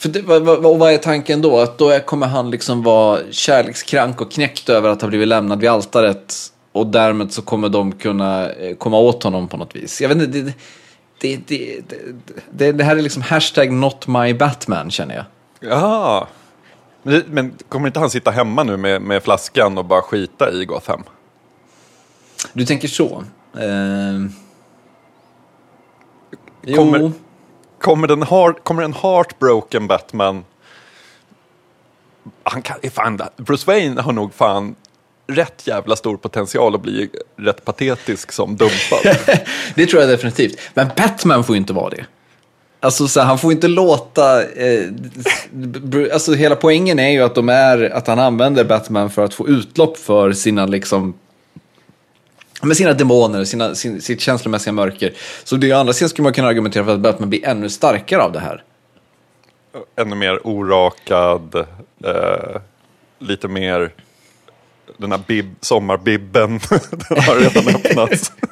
[0.02, 1.58] För det, vad, vad, och vad är tanken då?
[1.58, 5.70] Att då kommer han liksom vara kärlekskrank och knäckt över att ha blivit lämnad vid
[5.70, 6.34] altaret.
[6.72, 10.00] Och därmed så kommer de kunna eh, komma åt honom på något vis.
[10.00, 10.54] Jag vet inte, det,
[11.20, 11.82] det, det,
[12.50, 15.24] det, det, här är liksom hashtag not my Batman känner jag.
[15.70, 16.28] Ja,
[17.02, 20.64] men, men kommer inte han sitta hemma nu med, med flaskan och bara skita i
[20.64, 21.02] Gotham?
[22.52, 23.24] Du tänker så?
[23.54, 24.30] Eh.
[26.76, 27.12] Kommer-
[27.82, 30.44] Kommer, den heart, kommer en heartbroken Batman...
[32.42, 34.74] Han kan, fan, Bruce Wayne har nog fan
[35.26, 39.16] rätt jävla stor potential att bli rätt patetisk som dumpad.
[39.74, 40.60] Det tror jag definitivt.
[40.74, 42.06] Men Batman får ju inte vara det.
[42.80, 44.42] Alltså så här, han får inte låta...
[44.42, 44.84] Eh,
[46.12, 49.48] alltså hela poängen är ju att, de är, att han använder Batman för att få
[49.48, 51.14] utlopp för sina liksom...
[52.62, 55.12] Med sina demoner, sina, sin, sitt känslomässiga mörker.
[55.44, 57.68] Så det är ju andra sidan skulle man kunna argumentera för att Batman blir ännu
[57.68, 58.62] starkare av det här.
[59.96, 61.54] Ännu mer orakad,
[62.04, 62.60] eh,
[63.18, 63.90] lite mer...
[64.96, 66.60] Den här bib, sommarbibben
[67.08, 68.32] den har redan öppnats.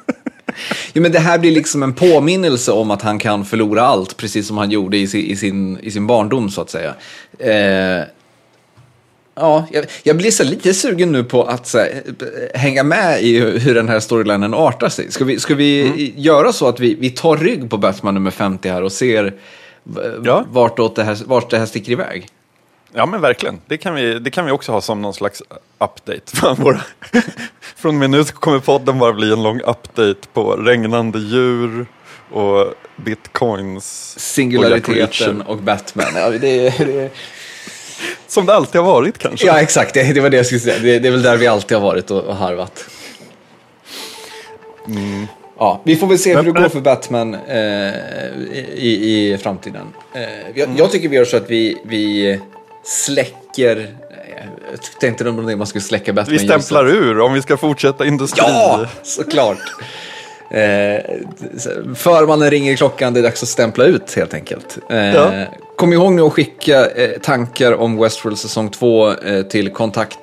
[0.93, 4.47] Jo, men det här blir liksom en påminnelse om att han kan förlora allt, precis
[4.47, 6.95] som han gjorde i sin, i sin, i sin barndom, så att säga.
[7.39, 8.05] Eh,
[9.35, 12.01] ja, jag, jag blir så lite sugen nu på att här,
[12.53, 15.11] hänga med i hur hur den här storylinen artar sig.
[15.11, 18.69] Ska vi, ska vi göra så att vi, vi tar rygg på Batman nummer 50
[18.69, 19.33] här och ser eh,
[20.23, 20.45] Ja.
[20.49, 22.27] vartåt det här, vart det här sticker iväg?
[22.93, 25.43] Ja men verkligen, det kan vi, det kan vi också ha som någon slags
[25.79, 26.21] update.
[26.37, 26.81] Fan, våra,
[27.75, 31.85] från och med nu kommer podden bara bli en lång update på regnande djur
[32.31, 34.15] och bitcoins.
[34.19, 36.11] Singulariteten Och och Batman.
[36.15, 37.11] Ja, det, det,
[38.27, 39.47] Som det alltid har varit kanske.
[39.47, 39.93] ja exakt.
[39.93, 40.79] Det, det var det jag skulle säga.
[40.79, 42.85] Det, det är väl där vi alltid har varit och, och harvat.
[45.59, 47.59] Ja, vi får väl se hur det går för Batman eh,
[48.75, 49.87] i, i framtiden.
[50.13, 50.21] Eh,
[50.55, 52.39] jag, jag tycker vi gör så att vi, vi
[52.83, 53.77] släcker...
[53.77, 57.57] eh, Jag tänkte om det man skulle släcka Batman vi stämplar ur om vi ska
[57.57, 58.43] fortsätta industri.
[58.47, 59.57] Ja, såklart.
[60.53, 61.01] Eh,
[61.95, 64.77] förmannen ringer i klockan, det är dags att stämpla ut helt enkelt.
[64.89, 65.45] Eh, Ja.
[65.75, 70.17] Kom ihåg nu att skicka eh, tankar om Westworld säsong 2 eh, till kontakt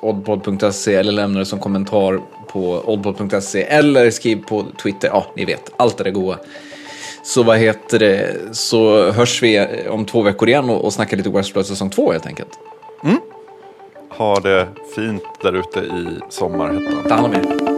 [0.00, 2.20] oddpod.se eller lämna det som kommentar
[2.52, 5.08] på oddpod.se eller skriv på Twitter.
[5.08, 6.36] Ja, ni vet, allt är det goa.
[7.24, 11.16] Så vad heter det, så hörs vi eh, om två veckor igen och, och snackar
[11.16, 12.50] lite Westworld säsong 2 helt enkelt.
[14.10, 17.02] Ha det fint där ute i sommarhettan.
[17.08, 17.71] Ta hand om er.